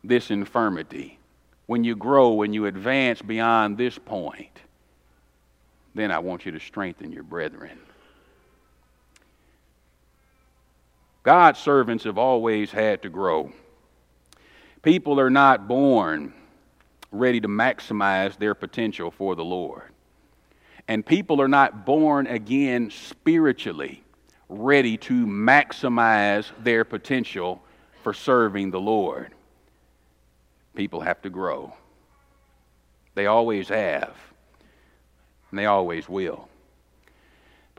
this 0.03 0.29
infirmity, 0.29 1.19
when 1.67 1.83
you 1.83 1.95
grow, 1.95 2.33
when 2.33 2.51
you 2.51 2.65
advance 2.65 3.21
beyond 3.21 3.77
this 3.77 3.97
point, 3.97 4.59
then 5.95 6.11
I 6.11 6.19
want 6.19 6.45
you 6.45 6.51
to 6.51 6.59
strengthen 6.59 7.11
your 7.11 7.23
brethren. 7.23 7.79
God's 11.23 11.60
servants 11.60 12.03
have 12.05 12.17
always 12.17 12.71
had 12.71 13.01
to 13.01 13.10
grow. 13.10 13.51
People 14.82 15.19
are 15.19 15.29
not 15.29 15.67
born 15.67 16.34
ready 17.12 17.41
to 17.41 17.47
maximize 17.47 18.38
their 18.38 18.55
potential 18.55 19.12
for 19.12 19.36
the 19.36 19.43
Lord. 19.43 19.91
And 20.88 21.05
people 21.05 21.41
are 21.41 21.47
not 21.47 21.86
born 21.86 22.27
again 22.27 22.89
spiritually 22.89 24.03
ready 24.47 24.97
to 24.97 25.25
maximize 25.25 26.51
their 26.63 26.84
potential 26.84 27.62
for 28.03 28.13
serving 28.13 28.71
the 28.71 28.79
Lord. 28.79 29.34
People 30.75 31.01
have 31.01 31.21
to 31.21 31.29
grow. 31.29 31.73
They 33.13 33.25
always 33.25 33.67
have, 33.69 34.15
and 35.51 35.60
they 35.60 35.65
always 35.65 36.08
will. 36.08 36.47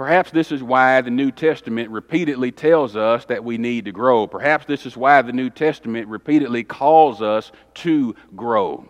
Perhaps 0.00 0.30
this 0.30 0.50
is 0.50 0.62
why 0.62 1.02
the 1.02 1.10
New 1.10 1.30
Testament 1.30 1.90
repeatedly 1.90 2.50
tells 2.52 2.96
us 2.96 3.26
that 3.26 3.44
we 3.44 3.58
need 3.58 3.84
to 3.84 3.92
grow. 3.92 4.26
Perhaps 4.26 4.64
this 4.64 4.86
is 4.86 4.96
why 4.96 5.20
the 5.20 5.34
New 5.34 5.50
Testament 5.50 6.08
repeatedly 6.08 6.64
calls 6.64 7.20
us 7.20 7.52
to 7.74 8.14
grow. 8.34 8.88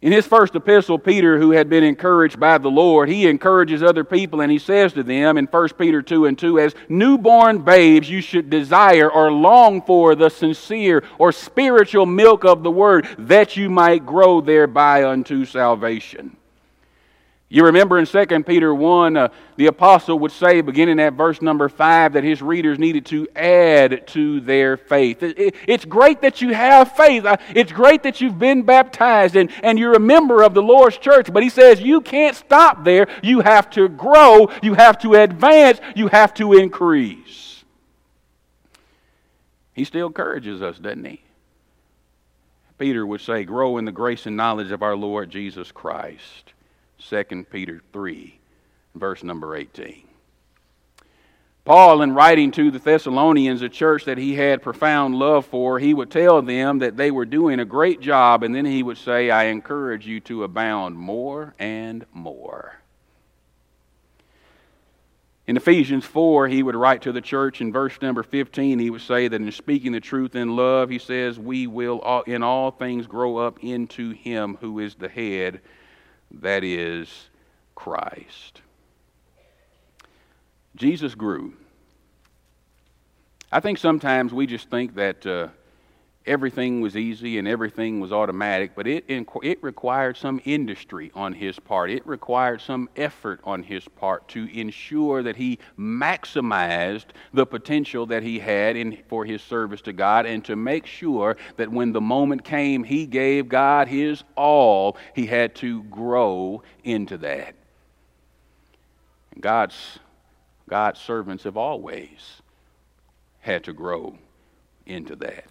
In 0.00 0.12
his 0.12 0.26
first 0.26 0.54
epistle, 0.54 0.98
Peter, 0.98 1.38
who 1.38 1.50
had 1.50 1.68
been 1.68 1.84
encouraged 1.84 2.40
by 2.40 2.56
the 2.56 2.70
Lord, 2.70 3.10
he 3.10 3.26
encourages 3.26 3.82
other 3.82 4.02
people 4.02 4.40
and 4.40 4.50
he 4.50 4.58
says 4.58 4.94
to 4.94 5.02
them 5.02 5.36
in 5.36 5.44
1 5.44 5.68
Peter 5.76 6.00
2 6.00 6.24
and 6.24 6.38
2, 6.38 6.58
as 6.58 6.74
newborn 6.88 7.58
babes, 7.58 8.08
you 8.08 8.22
should 8.22 8.48
desire 8.48 9.10
or 9.10 9.30
long 9.30 9.82
for 9.82 10.14
the 10.14 10.30
sincere 10.30 11.04
or 11.18 11.32
spiritual 11.32 12.06
milk 12.06 12.46
of 12.46 12.62
the 12.62 12.70
word, 12.70 13.06
that 13.18 13.58
you 13.58 13.68
might 13.68 14.06
grow 14.06 14.40
thereby 14.40 15.04
unto 15.04 15.44
salvation. 15.44 16.34
You 17.48 17.64
remember 17.64 17.96
in 17.98 18.06
2 18.06 18.26
Peter 18.42 18.74
1, 18.74 19.16
uh, 19.16 19.28
the 19.54 19.66
apostle 19.66 20.18
would 20.18 20.32
say, 20.32 20.60
beginning 20.62 20.98
at 20.98 21.12
verse 21.12 21.40
number 21.40 21.68
5, 21.68 22.14
that 22.14 22.24
his 22.24 22.42
readers 22.42 22.76
needed 22.76 23.06
to 23.06 23.28
add 23.36 24.04
to 24.08 24.40
their 24.40 24.76
faith. 24.76 25.22
It, 25.22 25.38
it, 25.38 25.54
it's 25.68 25.84
great 25.84 26.22
that 26.22 26.42
you 26.42 26.52
have 26.54 26.96
faith. 26.96 27.24
It's 27.54 27.70
great 27.70 28.02
that 28.02 28.20
you've 28.20 28.38
been 28.38 28.62
baptized 28.62 29.36
and, 29.36 29.52
and 29.62 29.78
you're 29.78 29.94
a 29.94 30.00
member 30.00 30.42
of 30.42 30.54
the 30.54 30.62
Lord's 30.62 30.98
church. 30.98 31.32
But 31.32 31.44
he 31.44 31.48
says 31.48 31.80
you 31.80 32.00
can't 32.00 32.34
stop 32.34 32.82
there. 32.82 33.06
You 33.22 33.40
have 33.40 33.70
to 33.70 33.88
grow, 33.88 34.50
you 34.60 34.74
have 34.74 34.98
to 35.02 35.14
advance, 35.14 35.78
you 35.94 36.08
have 36.08 36.34
to 36.34 36.52
increase. 36.52 37.64
He 39.72 39.84
still 39.84 40.08
encourages 40.08 40.62
us, 40.62 40.78
doesn't 40.78 41.04
he? 41.04 41.22
Peter 42.76 43.06
would 43.06 43.20
say, 43.20 43.44
Grow 43.44 43.78
in 43.78 43.84
the 43.84 43.92
grace 43.92 44.26
and 44.26 44.36
knowledge 44.36 44.72
of 44.72 44.82
our 44.82 44.96
Lord 44.96 45.30
Jesus 45.30 45.70
Christ. 45.70 46.54
2 46.98 47.46
Peter 47.50 47.80
3, 47.92 48.38
verse 48.94 49.22
number 49.22 49.54
18. 49.54 50.06
Paul, 51.66 52.02
in 52.02 52.14
writing 52.14 52.52
to 52.52 52.70
the 52.70 52.78
Thessalonians, 52.78 53.60
a 53.60 53.68
church 53.68 54.04
that 54.04 54.18
he 54.18 54.36
had 54.36 54.62
profound 54.62 55.16
love 55.16 55.46
for, 55.46 55.80
he 55.80 55.94
would 55.94 56.12
tell 56.12 56.40
them 56.40 56.78
that 56.78 56.96
they 56.96 57.10
were 57.10 57.24
doing 57.24 57.58
a 57.58 57.64
great 57.64 58.00
job, 58.00 58.44
and 58.44 58.54
then 58.54 58.64
he 58.64 58.84
would 58.84 58.98
say, 58.98 59.30
I 59.30 59.46
encourage 59.46 60.06
you 60.06 60.20
to 60.20 60.44
abound 60.44 60.96
more 60.96 61.54
and 61.58 62.06
more. 62.12 62.76
In 65.48 65.56
Ephesians 65.56 66.04
4, 66.04 66.46
he 66.46 66.62
would 66.62 66.76
write 66.76 67.02
to 67.02 67.12
the 67.12 67.20
church 67.20 67.60
in 67.60 67.72
verse 67.72 68.00
number 68.00 68.22
15, 68.22 68.78
he 68.78 68.90
would 68.90 69.00
say 69.00 69.26
that 69.26 69.40
in 69.40 69.50
speaking 69.50 69.90
the 69.90 70.00
truth 70.00 70.36
in 70.36 70.54
love, 70.54 70.88
he 70.88 71.00
says, 71.00 71.36
We 71.36 71.66
will 71.66 72.22
in 72.28 72.44
all 72.44 72.70
things 72.70 73.08
grow 73.08 73.38
up 73.38 73.58
into 73.62 74.10
him 74.10 74.56
who 74.60 74.78
is 74.78 74.94
the 74.94 75.08
head, 75.08 75.60
that 76.40 76.64
is 76.64 77.28
Christ. 77.74 78.62
Jesus 80.76 81.14
grew. 81.14 81.54
I 83.50 83.60
think 83.60 83.78
sometimes 83.78 84.32
we 84.34 84.46
just 84.46 84.68
think 84.70 84.94
that 84.96 85.26
uh, 85.26 85.48
everything 86.26 86.80
was 86.80 86.96
easy 86.96 87.38
and 87.38 87.46
everything 87.46 88.00
was 88.00 88.12
automatic, 88.12 88.72
but 88.74 88.86
it, 88.86 89.04
it 89.08 89.62
required 89.62 90.16
some 90.16 90.40
industry 90.44 91.10
on 91.14 91.32
his 91.32 91.58
part. 91.58 91.90
It 91.90 92.06
required 92.06 92.60
some 92.60 92.88
effort 92.96 93.40
on 93.44 93.62
his 93.62 93.86
part 93.86 94.26
to 94.28 94.46
ensure 94.58 95.22
that 95.22 95.36
he 95.36 95.58
maximized 95.78 97.06
the 97.32 97.46
potential 97.46 98.06
that 98.06 98.22
he 98.22 98.38
had 98.38 98.76
in, 98.76 98.98
for 99.08 99.24
his 99.24 99.42
service 99.42 99.80
to 99.82 99.92
God 99.92 100.26
and 100.26 100.44
to 100.44 100.56
make 100.56 100.86
sure 100.86 101.36
that 101.56 101.70
when 101.70 101.92
the 101.92 102.00
moment 102.00 102.44
came, 102.44 102.84
he 102.84 103.06
gave 103.06 103.48
God 103.48 103.88
his 103.88 104.24
all. 104.36 104.96
He 105.14 105.26
had 105.26 105.54
to 105.56 105.82
grow 105.84 106.62
into 106.84 107.18
that. 107.18 107.54
God's 109.40 109.98
God's 110.68 111.00
servants 111.00 111.44
have 111.44 111.56
always 111.56 112.42
had 113.40 113.62
to 113.64 113.72
grow 113.72 114.18
into 114.84 115.14
that. 115.16 115.44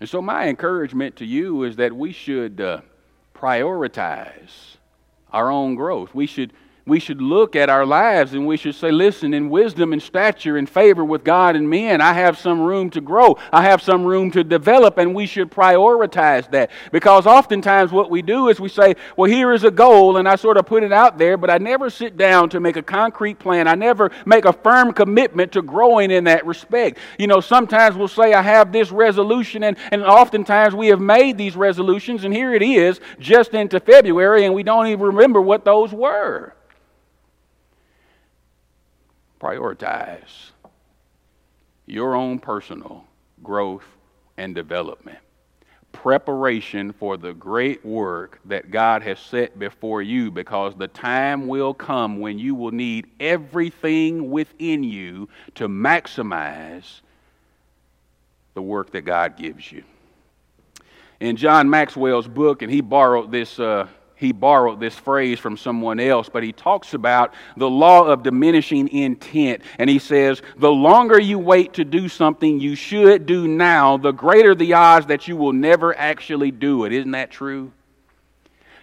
And 0.00 0.08
so, 0.08 0.20
my 0.20 0.48
encouragement 0.48 1.16
to 1.16 1.24
you 1.24 1.62
is 1.62 1.76
that 1.76 1.92
we 1.92 2.12
should 2.12 2.60
uh, 2.60 2.80
prioritize 3.34 4.76
our 5.32 5.50
own 5.50 5.74
growth. 5.74 6.14
We 6.14 6.26
should 6.26 6.52
we 6.86 7.00
should 7.00 7.22
look 7.22 7.56
at 7.56 7.70
our 7.70 7.86
lives 7.86 8.34
and 8.34 8.46
we 8.46 8.58
should 8.58 8.74
say, 8.74 8.90
listen, 8.90 9.32
in 9.32 9.48
wisdom 9.48 9.94
and 9.94 10.02
stature 10.02 10.58
and 10.58 10.68
favor 10.68 11.02
with 11.02 11.24
God 11.24 11.56
and 11.56 11.68
men, 11.68 12.02
I 12.02 12.12
have 12.12 12.38
some 12.38 12.60
room 12.60 12.90
to 12.90 13.00
grow. 13.00 13.38
I 13.50 13.62
have 13.62 13.80
some 13.80 14.04
room 14.04 14.30
to 14.32 14.44
develop, 14.44 14.98
and 14.98 15.14
we 15.14 15.24
should 15.24 15.50
prioritize 15.50 16.50
that. 16.50 16.70
Because 16.92 17.26
oftentimes 17.26 17.90
what 17.90 18.10
we 18.10 18.20
do 18.20 18.48
is 18.48 18.60
we 18.60 18.68
say, 18.68 18.96
well, 19.16 19.30
here 19.30 19.54
is 19.54 19.64
a 19.64 19.70
goal, 19.70 20.18
and 20.18 20.28
I 20.28 20.36
sort 20.36 20.58
of 20.58 20.66
put 20.66 20.82
it 20.82 20.92
out 20.92 21.16
there, 21.16 21.38
but 21.38 21.48
I 21.48 21.56
never 21.56 21.88
sit 21.88 22.18
down 22.18 22.50
to 22.50 22.60
make 22.60 22.76
a 22.76 22.82
concrete 22.82 23.38
plan. 23.38 23.66
I 23.66 23.76
never 23.76 24.10
make 24.26 24.44
a 24.44 24.52
firm 24.52 24.92
commitment 24.92 25.52
to 25.52 25.62
growing 25.62 26.10
in 26.10 26.24
that 26.24 26.44
respect. 26.44 26.98
You 27.18 27.28
know, 27.28 27.40
sometimes 27.40 27.96
we'll 27.96 28.08
say, 28.08 28.34
I 28.34 28.42
have 28.42 28.72
this 28.72 28.92
resolution, 28.92 29.62
and, 29.64 29.78
and 29.90 30.02
oftentimes 30.02 30.74
we 30.74 30.88
have 30.88 31.00
made 31.00 31.38
these 31.38 31.56
resolutions, 31.56 32.24
and 32.24 32.34
here 32.34 32.52
it 32.52 32.62
is, 32.62 33.00
just 33.18 33.54
into 33.54 33.80
February, 33.80 34.44
and 34.44 34.54
we 34.54 34.62
don't 34.62 34.88
even 34.88 35.06
remember 35.06 35.40
what 35.40 35.64
those 35.64 35.90
were 35.90 36.52
prioritize 39.44 40.52
your 41.86 42.14
own 42.14 42.38
personal 42.38 43.04
growth 43.42 43.84
and 44.38 44.54
development. 44.54 45.18
Preparation 45.92 46.92
for 46.92 47.18
the 47.18 47.34
great 47.34 47.84
work 47.84 48.40
that 48.46 48.70
God 48.70 49.02
has 49.02 49.20
set 49.20 49.58
before 49.58 50.00
you 50.00 50.30
because 50.30 50.74
the 50.76 50.88
time 50.88 51.46
will 51.46 51.74
come 51.74 52.20
when 52.20 52.38
you 52.38 52.54
will 52.54 52.72
need 52.72 53.06
everything 53.20 54.30
within 54.30 54.82
you 54.82 55.28
to 55.56 55.68
maximize 55.68 57.00
the 58.54 58.62
work 58.62 58.90
that 58.92 59.02
God 59.02 59.36
gives 59.36 59.70
you. 59.70 59.84
In 61.20 61.36
John 61.36 61.68
Maxwell's 61.68 62.26
book, 62.26 62.62
and 62.62 62.72
he 62.72 62.80
borrowed 62.80 63.30
this. 63.30 63.60
Uh, 63.60 63.88
he 64.24 64.32
borrowed 64.32 64.80
this 64.80 64.96
phrase 64.96 65.38
from 65.38 65.56
someone 65.56 66.00
else, 66.00 66.28
but 66.28 66.42
he 66.42 66.52
talks 66.52 66.94
about 66.94 67.34
the 67.56 67.70
law 67.70 68.04
of 68.04 68.22
diminishing 68.24 68.88
intent. 68.88 69.62
And 69.78 69.88
he 69.88 69.98
says, 70.00 70.42
the 70.56 70.72
longer 70.72 71.20
you 71.20 71.38
wait 71.38 71.74
to 71.74 71.84
do 71.84 72.08
something 72.08 72.58
you 72.58 72.74
should 72.74 73.26
do 73.26 73.46
now, 73.46 73.96
the 73.96 74.12
greater 74.12 74.54
the 74.54 74.72
odds 74.72 75.06
that 75.06 75.28
you 75.28 75.36
will 75.36 75.52
never 75.52 75.96
actually 75.96 76.50
do 76.50 76.84
it. 76.84 76.92
Isn't 76.92 77.12
that 77.12 77.30
true? 77.30 77.70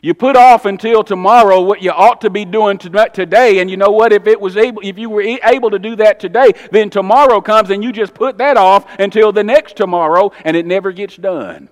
You 0.04 0.16
put 0.16 0.36
off 0.36 0.66
until 0.66 1.04
tomorrow 1.04 1.62
what 1.62 1.84
you 1.84 1.92
ought 1.92 2.22
to 2.22 2.32
be 2.32 2.44
doing 2.44 2.80
today, 2.80 3.60
and 3.60 3.70
you 3.70 3.78
know 3.78 3.92
what? 3.92 4.12
If 4.12 4.26
it 4.26 4.42
was 4.42 4.58
able, 4.58 4.82
if 4.84 4.98
you 4.98 5.10
were 5.12 5.22
able 5.22 5.70
to 5.70 5.78
do 5.78 5.96
that 5.98 6.20
today, 6.20 6.54
then 6.72 6.90
tomorrow 6.90 7.40
comes 7.40 7.70
and 7.70 7.84
you 7.84 7.92
just 7.92 8.16
put 8.16 8.40
that 8.40 8.58
off 8.58 8.86
until 9.00 9.32
the 9.32 9.44
next 9.44 9.76
tomorrow, 9.76 10.32
and 10.44 10.58
it 10.58 10.66
never 10.66 10.92
gets 10.92 11.18
done. 11.18 11.70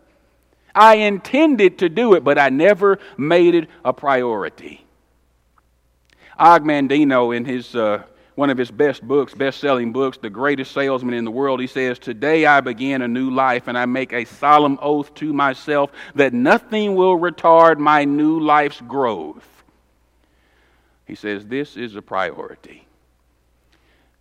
I 0.80 0.96
intended 0.96 1.80
to 1.80 1.90
do 1.90 2.14
it, 2.14 2.24
but 2.24 2.40
I 2.40 2.48
never 2.48 3.00
made 3.18 3.54
it 3.54 3.68
a 3.84 3.92
priority. 3.92 4.86
Og 6.38 6.64
Mandino, 6.64 7.36
in 7.36 7.44
his, 7.44 7.76
uh, 7.76 8.04
one 8.36 8.50
of 8.50 8.58
his 8.58 8.72
best 8.72 9.06
books, 9.06 9.34
best 9.34 9.60
selling 9.60 9.92
books, 9.92 10.18
The 10.18 10.30
Greatest 10.30 10.72
Salesman 10.72 11.16
in 11.16 11.26
the 11.26 11.32
World, 11.32 11.60
he 11.60 11.68
says, 11.68 12.00
Today 12.00 12.46
I 12.46 12.62
begin 12.62 13.02
a 13.02 13.10
new 13.10 13.30
life, 13.30 13.68
and 13.68 13.78
I 13.78 13.86
make 13.88 14.14
a 14.14 14.24
solemn 14.24 14.80
oath 14.82 15.14
to 15.16 15.34
myself 15.34 15.92
that 16.16 16.32
nothing 16.34 16.96
will 16.96 17.20
retard 17.20 17.78
my 17.78 18.06
new 18.06 18.40
life's 18.40 18.80
growth. 18.80 19.46
He 21.06 21.16
says, 21.16 21.46
This 21.46 21.76
is 21.76 21.98
a 21.98 22.02
priority. 22.02 22.88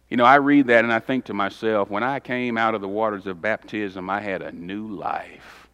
You 0.09 0.17
know, 0.17 0.25
I 0.25 0.37
read 0.37 0.67
that 0.67 0.83
and 0.83 0.93
I 0.93 0.99
think 0.99 1.27
to 1.27 1.35
myself, 1.35 1.89
when 1.89 2.03
I 2.03 2.19
came 2.19 2.59
out 2.59 2.75
of 2.75 2.81
the 2.81 2.89
waters 2.89 3.29
of 3.29 3.41
baptism, 3.41 4.11
I 4.11 4.21
had 4.21 4.43
a 4.43 4.51
new 4.51 4.89
life 4.89 5.68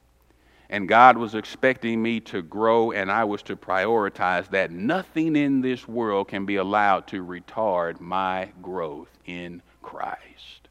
and 0.71 0.89
God 0.89 1.17
was 1.17 1.35
expecting 1.35 2.03
me 2.03 2.21
to 2.21 2.43
grow, 2.43 2.93
and 2.93 3.11
I 3.11 3.25
was 3.25 3.43
to 3.43 3.57
prioritize 3.57 4.49
that. 4.51 4.71
Nothing 4.71 5.37
in 5.37 5.61
this 5.61 5.87
world 5.87 6.29
can 6.29 6.47
be 6.47 6.57
allowed 6.57 7.07
to 7.09 7.25
retard 7.25 8.01
my 8.01 8.51
growth 8.63 9.09
in 9.27 9.63
Christ. 9.83 10.69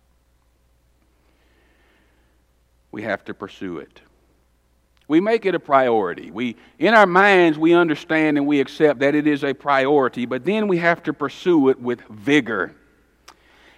We 2.92 3.04
have 3.04 3.24
to 3.26 3.34
pursue 3.34 3.78
it. 3.80 4.02
We 5.08 5.20
make 5.20 5.46
it 5.46 5.54
a 5.54 5.60
priority. 5.60 6.32
We, 6.32 6.56
in 6.80 6.94
our 6.94 7.06
minds, 7.06 7.58
we 7.58 7.74
understand 7.74 8.38
and 8.38 8.48
we 8.48 8.60
accept 8.60 9.00
that 9.00 9.16
it 9.16 9.28
is 9.28 9.44
a 9.44 9.54
priority, 9.54 10.26
but 10.26 10.46
then 10.46 10.68
we 10.68 10.78
have 10.78 11.04
to 11.04 11.14
pursue 11.14 11.70
it 11.70 11.80
with 11.80 12.02
vigor. 12.10 12.76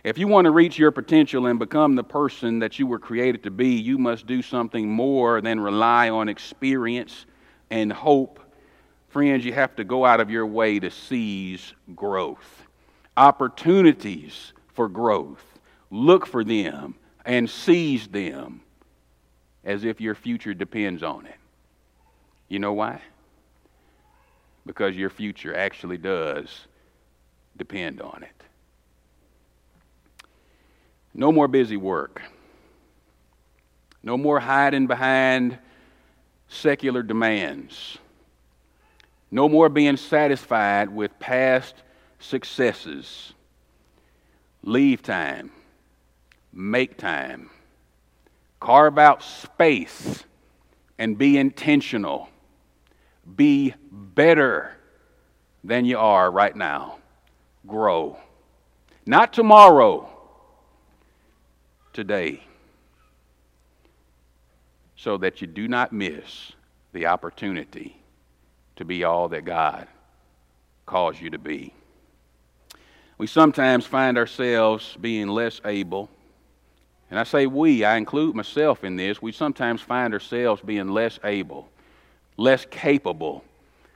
If 0.06 0.20
you 0.20 0.28
want 0.28 0.46
to 0.46 0.52
reach 0.52 0.78
your 0.78 0.92
potential 0.92 1.48
and 1.48 1.58
become 1.58 1.96
the 1.96 2.04
person 2.04 2.60
that 2.60 2.78
you 2.78 2.86
were 2.86 3.00
created 3.00 3.42
to 3.42 3.50
be, 3.50 3.70
you 3.70 3.98
must 3.98 4.28
do 4.28 4.44
something 4.44 4.88
more 4.88 5.42
than 5.42 5.60
rely 5.60 6.12
on 6.12 6.30
experience 6.30 7.26
and 7.72 7.92
hope. 7.92 8.40
Friends, 9.08 9.44
you 9.44 9.52
have 9.54 9.76
to 9.78 9.84
go 9.84 10.06
out 10.06 10.20
of 10.20 10.30
your 10.30 10.46
way 10.46 10.78
to 10.78 10.92
seize 10.92 11.74
growth, 11.96 12.68
opportunities 13.18 14.54
for 14.76 14.88
growth. 14.88 15.44
Look 15.90 16.28
for 16.28 16.44
them 16.44 16.94
and 17.26 17.50
seize 17.50 18.08
them 18.08 18.62
as 19.64 19.86
if 19.86 20.00
your 20.00 20.14
future 20.14 20.54
depends 20.54 21.02
on 21.02 21.26
it. 21.26 21.40
You 22.48 22.60
know 22.60 22.74
why? 22.74 23.02
Because 24.68 24.96
your 24.96 25.10
future 25.10 25.58
actually 25.58 25.98
does 25.98 26.68
depend 27.58 28.02
on 28.02 28.22
it. 28.22 28.35
No 31.18 31.32
more 31.32 31.48
busy 31.48 31.78
work. 31.78 32.22
No 34.04 34.18
more 34.18 34.42
hiding 34.42 34.86
behind 34.86 35.58
secular 36.50 37.02
demands. 37.02 37.98
No 39.32 39.48
more 39.48 39.70
being 39.70 39.96
satisfied 39.96 40.90
with 40.90 41.18
past 41.18 41.76
successes. 42.20 43.34
Leave 44.62 45.02
time. 45.02 45.52
Make 46.52 46.98
time. 46.98 47.50
Carve 48.60 48.98
out 48.98 49.24
space 49.24 50.26
and 50.98 51.18
be 51.18 51.38
intentional. 51.38 52.28
Be 53.38 53.74
better 53.90 54.76
than 55.64 55.86
you 55.86 55.98
are 55.98 56.30
right 56.30 56.56
now. 56.56 56.98
Grow. 57.66 58.18
Not 59.06 59.32
tomorrow 59.32 60.10
today 61.96 62.44
so 64.98 65.18
that 65.18 65.42
you 65.42 65.48
do 65.48 65.68
not 65.68 65.92
miss 65.92 66.52
the 66.94 67.08
opportunity 67.08 67.96
to 68.76 68.86
be 68.86 69.04
all 69.04 69.30
that 69.30 69.46
God 69.46 69.88
calls 70.86 71.20
you 71.20 71.30
to 71.32 71.38
be. 71.38 71.74
We 73.18 73.28
sometimes 73.28 73.86
find 73.86 74.18
ourselves 74.18 74.98
being 75.00 75.30
less 75.30 75.62
able, 75.64 76.10
and 77.10 77.18
I 77.18 77.24
say 77.24 77.48
we, 77.48 77.86
I 77.86 77.96
include 77.96 78.36
myself 78.36 78.84
in 78.84 78.98
this. 78.98 79.22
We 79.22 79.32
sometimes 79.32 79.82
find 79.82 80.14
ourselves 80.14 80.62
being 80.62 80.90
less 80.90 81.18
able, 81.24 81.70
less 82.36 82.66
capable, 82.70 83.44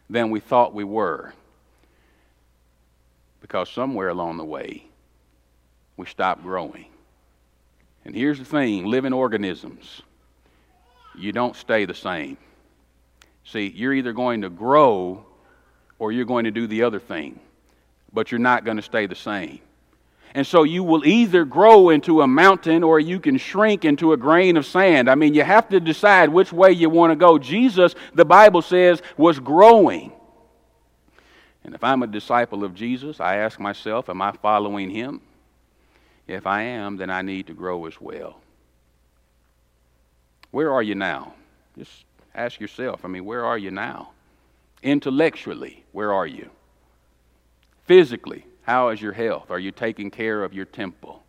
than 0.09 0.29
we 0.31 0.39
thought 0.39 0.73
we 0.73 0.83
were. 0.83 1.33
Because 3.41 3.69
somewhere 3.69 4.09
along 4.09 4.37
the 4.37 4.45
way, 4.45 4.85
we 5.97 6.05
stopped 6.05 6.43
growing. 6.43 6.85
And 8.09 8.17
here's 8.17 8.39
the 8.39 8.45
thing 8.45 8.87
living 8.87 9.13
organisms, 9.13 10.01
you 11.13 11.31
don't 11.31 11.55
stay 11.55 11.85
the 11.85 11.93
same. 11.93 12.39
See, 13.43 13.67
you're 13.67 13.93
either 13.93 14.13
going 14.13 14.41
to 14.41 14.49
grow 14.49 15.27
or 15.99 16.11
you're 16.11 16.25
going 16.25 16.45
to 16.45 16.51
do 16.51 16.65
the 16.65 16.81
other 16.81 16.99
thing, 16.99 17.39
but 18.11 18.31
you're 18.31 18.39
not 18.39 18.65
going 18.65 18.77
to 18.77 18.81
stay 18.81 19.05
the 19.05 19.13
same. 19.13 19.59
And 20.33 20.47
so 20.47 20.63
you 20.63 20.83
will 20.83 21.05
either 21.05 21.45
grow 21.45 21.89
into 21.89 22.23
a 22.23 22.27
mountain 22.27 22.81
or 22.81 22.99
you 22.99 23.19
can 23.19 23.37
shrink 23.37 23.85
into 23.85 24.11
a 24.13 24.17
grain 24.17 24.57
of 24.57 24.65
sand. 24.65 25.07
I 25.07 25.13
mean, 25.13 25.35
you 25.35 25.43
have 25.43 25.69
to 25.69 25.79
decide 25.79 26.29
which 26.29 26.51
way 26.51 26.71
you 26.71 26.89
want 26.89 27.11
to 27.11 27.15
go. 27.15 27.37
Jesus, 27.37 27.93
the 28.15 28.25
Bible 28.25 28.63
says, 28.63 29.03
was 29.17 29.39
growing. 29.39 30.11
And 31.63 31.75
if 31.75 31.83
I'm 31.83 32.01
a 32.01 32.07
disciple 32.07 32.63
of 32.63 32.73
Jesus, 32.73 33.19
I 33.19 33.35
ask 33.35 33.59
myself, 33.59 34.09
am 34.09 34.19
I 34.19 34.31
following 34.31 34.89
him? 34.89 35.21
If 36.29 36.45
I 36.45 36.61
am, 36.61 36.97
then 36.97 37.09
I 37.09 37.23
need 37.23 37.47
to 37.47 37.55
grow 37.55 37.87
as 37.87 37.99
well. 37.99 38.39
Where 40.51 40.71
are 40.71 40.83
you 40.83 40.93
now? 40.93 41.33
Just 41.75 42.05
ask 42.35 42.59
yourself. 42.59 43.03
I 43.03 43.07
mean, 43.07 43.25
where 43.25 43.43
are 43.43 43.57
you 43.57 43.71
now? 43.71 44.11
Intellectually, 44.83 45.83
where 45.91 46.13
are 46.13 46.27
you? 46.27 46.51
Physically, 47.85 48.45
how 48.61 48.89
is 48.89 49.01
your 49.01 49.11
health? 49.11 49.49
Are 49.49 49.57
you 49.57 49.71
taking 49.71 50.11
care 50.11 50.43
of 50.43 50.53
your 50.53 50.65
temple? 50.65 51.23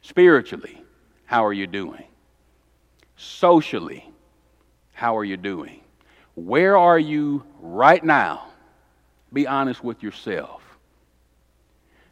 Spiritually, 0.00 0.82
how 1.26 1.44
are 1.44 1.52
you 1.52 1.66
doing? 1.66 2.04
Socially, 3.16 4.10
how 4.94 5.14
are 5.14 5.24
you 5.24 5.36
doing? 5.36 5.82
Where 6.36 6.78
are 6.78 6.98
you 6.98 7.44
right 7.60 8.02
now? 8.02 8.46
Be 9.30 9.46
honest 9.46 9.84
with 9.84 10.02
yourself. 10.02 10.62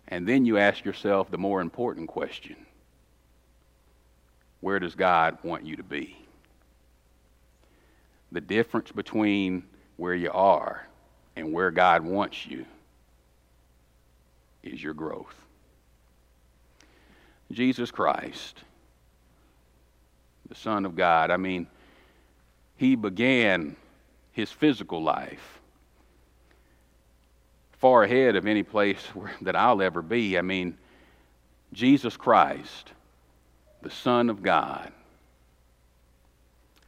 And 0.09 0.27
then 0.27 0.45
you 0.45 0.59
ask 0.59 0.85
yourself 0.85 1.31
the 1.31 1.39
more 1.39 1.61
important 1.61 2.09
question 2.09 2.57
Where 4.61 4.79
does 4.79 4.95
God 4.95 5.39
want 5.43 5.65
you 5.65 5.77
to 5.77 5.83
be? 5.83 6.17
The 8.33 8.41
difference 8.41 8.91
between 8.91 9.65
where 9.97 10.15
you 10.15 10.31
are 10.33 10.87
and 11.37 11.53
where 11.53 11.71
God 11.71 12.03
wants 12.03 12.47
you 12.47 12.67
is 14.63 14.83
your 14.83 14.95
growth. 14.95 15.35
Jesus 17.53 17.91
Christ, 17.91 18.59
the 20.49 20.57
Son 20.57 20.85
of 20.85 20.97
God, 20.97 21.31
I 21.31 21.37
mean, 21.37 21.69
he 22.77 22.97
began 22.97 23.77
his 24.33 24.51
physical 24.51 25.03
life 25.03 25.61
far 27.79 28.05
ahead 28.05 28.37
of 28.37 28.47
any 28.47 28.63
place 28.63 29.03
where, 29.15 29.33
that 29.43 29.57
I'll 29.57 29.83
ever 29.83 30.03
be. 30.03 30.39
I 30.39 30.43
mean, 30.43 30.77
Jesus 31.73 32.17
Christ, 32.17 32.93
the 33.83 33.91
Son 33.91 34.31
of 34.31 34.43
God, 34.43 34.93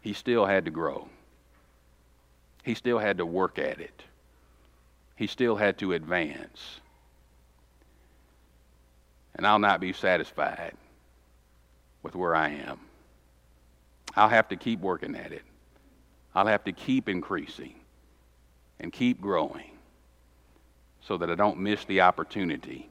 he 0.00 0.12
still 0.12 0.46
had 0.46 0.64
to 0.64 0.70
grow. 0.70 1.08
He 2.62 2.74
still 2.74 2.98
had 2.98 3.18
to 3.18 3.26
work 3.26 3.58
at 3.58 3.80
it. 3.80 4.02
He 5.16 5.26
still 5.26 5.56
had 5.56 5.78
to 5.78 5.92
advance 5.92 6.80
and 9.38 9.46
I'll 9.46 9.60
not 9.60 9.80
be 9.80 9.92
satisfied 9.92 10.74
with 12.02 12.14
where 12.14 12.34
I 12.34 12.50
am. 12.50 12.80
I'll 14.16 14.28
have 14.28 14.48
to 14.48 14.56
keep 14.56 14.80
working 14.80 15.14
at 15.14 15.32
it. 15.32 15.42
I'll 16.34 16.46
have 16.46 16.64
to 16.64 16.72
keep 16.72 17.08
increasing 17.08 17.76
and 18.80 18.92
keep 18.92 19.20
growing 19.20 19.77
so 21.00 21.16
that 21.16 21.30
I 21.30 21.34
don't 21.34 21.58
miss 21.58 21.84
the 21.84 22.00
opportunity 22.02 22.90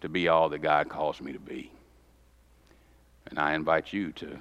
to 0.00 0.08
be 0.08 0.28
all 0.28 0.48
that 0.50 0.58
God 0.58 0.88
calls 0.88 1.20
me 1.20 1.32
to 1.32 1.38
be. 1.38 1.70
And 3.26 3.38
I 3.38 3.54
invite 3.54 3.92
you 3.92 4.12
to 4.12 4.38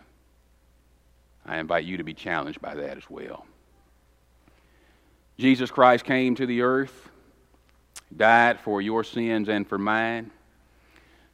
I 1.46 1.58
invite 1.58 1.84
you 1.84 1.98
to 1.98 2.04
be 2.04 2.14
challenged 2.14 2.62
by 2.62 2.76
that 2.76 2.98
as 2.98 3.10
well. 3.10 3.46
Jesus 5.38 5.70
Christ 5.70 6.06
came 6.06 6.36
to 6.36 6.46
the 6.46 6.62
earth, 6.62 7.10
died 8.16 8.60
for 8.62 8.82
your 8.82 9.04
sins 9.04 9.50
and 9.50 9.68
for 9.68 9.78
mine 9.78 10.32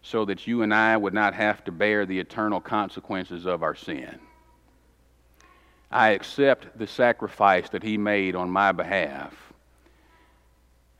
so 0.01 0.25
that 0.25 0.47
you 0.47 0.63
and 0.63 0.73
I 0.73 0.95
would 0.97 1.13
not 1.13 1.33
have 1.33 1.63
to 1.65 1.71
bear 1.71 2.05
the 2.05 2.19
eternal 2.19 2.59
consequences 2.59 3.45
of 3.45 3.61
our 3.61 3.75
sin. 3.75 4.17
I 5.91 6.09
accept 6.09 6.77
the 6.77 6.87
sacrifice 6.87 7.69
that 7.69 7.83
He 7.83 7.97
made 7.97 8.35
on 8.35 8.49
my 8.49 8.71
behalf 8.71 9.48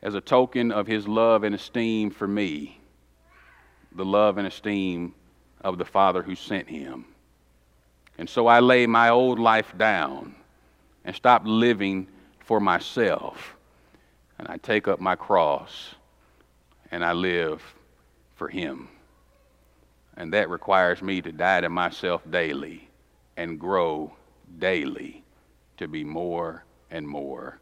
as 0.02 0.14
a 0.14 0.20
token 0.20 0.72
of 0.72 0.86
His 0.86 1.06
love 1.06 1.44
and 1.44 1.54
esteem 1.54 2.10
for 2.10 2.26
me, 2.26 2.80
the 3.92 4.04
love 4.04 4.38
and 4.38 4.46
esteem 4.46 5.14
of 5.62 5.78
the 5.78 5.84
Father 5.84 6.22
who 6.22 6.34
sent 6.34 6.68
Him. 6.68 7.04
And 8.18 8.28
so 8.28 8.46
I 8.46 8.60
lay 8.60 8.86
my 8.86 9.10
old 9.10 9.38
life 9.38 9.72
down 9.76 10.34
and 11.04 11.14
stop 11.14 11.42
living 11.44 12.06
for 12.40 12.60
myself. 12.60 13.56
And 14.38 14.48
I 14.48 14.56
take 14.56 14.88
up 14.88 15.00
my 15.00 15.16
cross 15.16 15.94
and 16.90 17.04
I 17.04 17.12
live 17.12 17.62
for 18.36 18.48
Him. 18.48 18.88
And 20.16 20.32
that 20.32 20.50
requires 20.50 21.02
me 21.02 21.22
to 21.22 21.32
die 21.32 21.60
to 21.60 21.70
myself 21.70 22.22
daily 22.30 22.88
and 23.36 23.58
grow 23.58 24.12
daily 24.58 25.22
to 25.78 25.88
be 25.88 26.04
more 26.04 26.64
and 26.90 27.06
more 27.06 27.58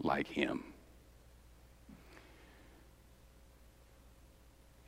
like 0.00 0.28
Him. 0.28 0.64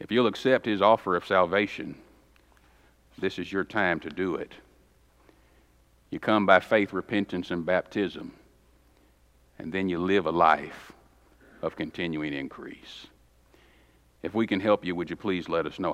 If 0.00 0.12
you'll 0.12 0.26
accept 0.26 0.66
His 0.66 0.82
offer 0.82 1.16
of 1.16 1.26
salvation, 1.26 1.96
this 3.18 3.38
is 3.38 3.52
your 3.52 3.64
time 3.64 4.00
to 4.00 4.10
do 4.10 4.36
it. 4.36 4.52
You 6.10 6.18
come 6.18 6.46
by 6.46 6.60
faith, 6.60 6.92
repentance, 6.92 7.50
and 7.50 7.66
baptism, 7.66 8.32
and 9.58 9.72
then 9.72 9.88
you 9.88 9.98
live 9.98 10.26
a 10.26 10.30
life 10.30 10.92
of 11.62 11.76
continuing 11.76 12.32
increase. 12.32 13.06
If 14.22 14.34
we 14.34 14.46
can 14.46 14.60
help 14.60 14.84
you, 14.84 14.94
would 14.94 15.10
you 15.10 15.16
please 15.16 15.48
let 15.48 15.66
us 15.66 15.78
know 15.78 15.86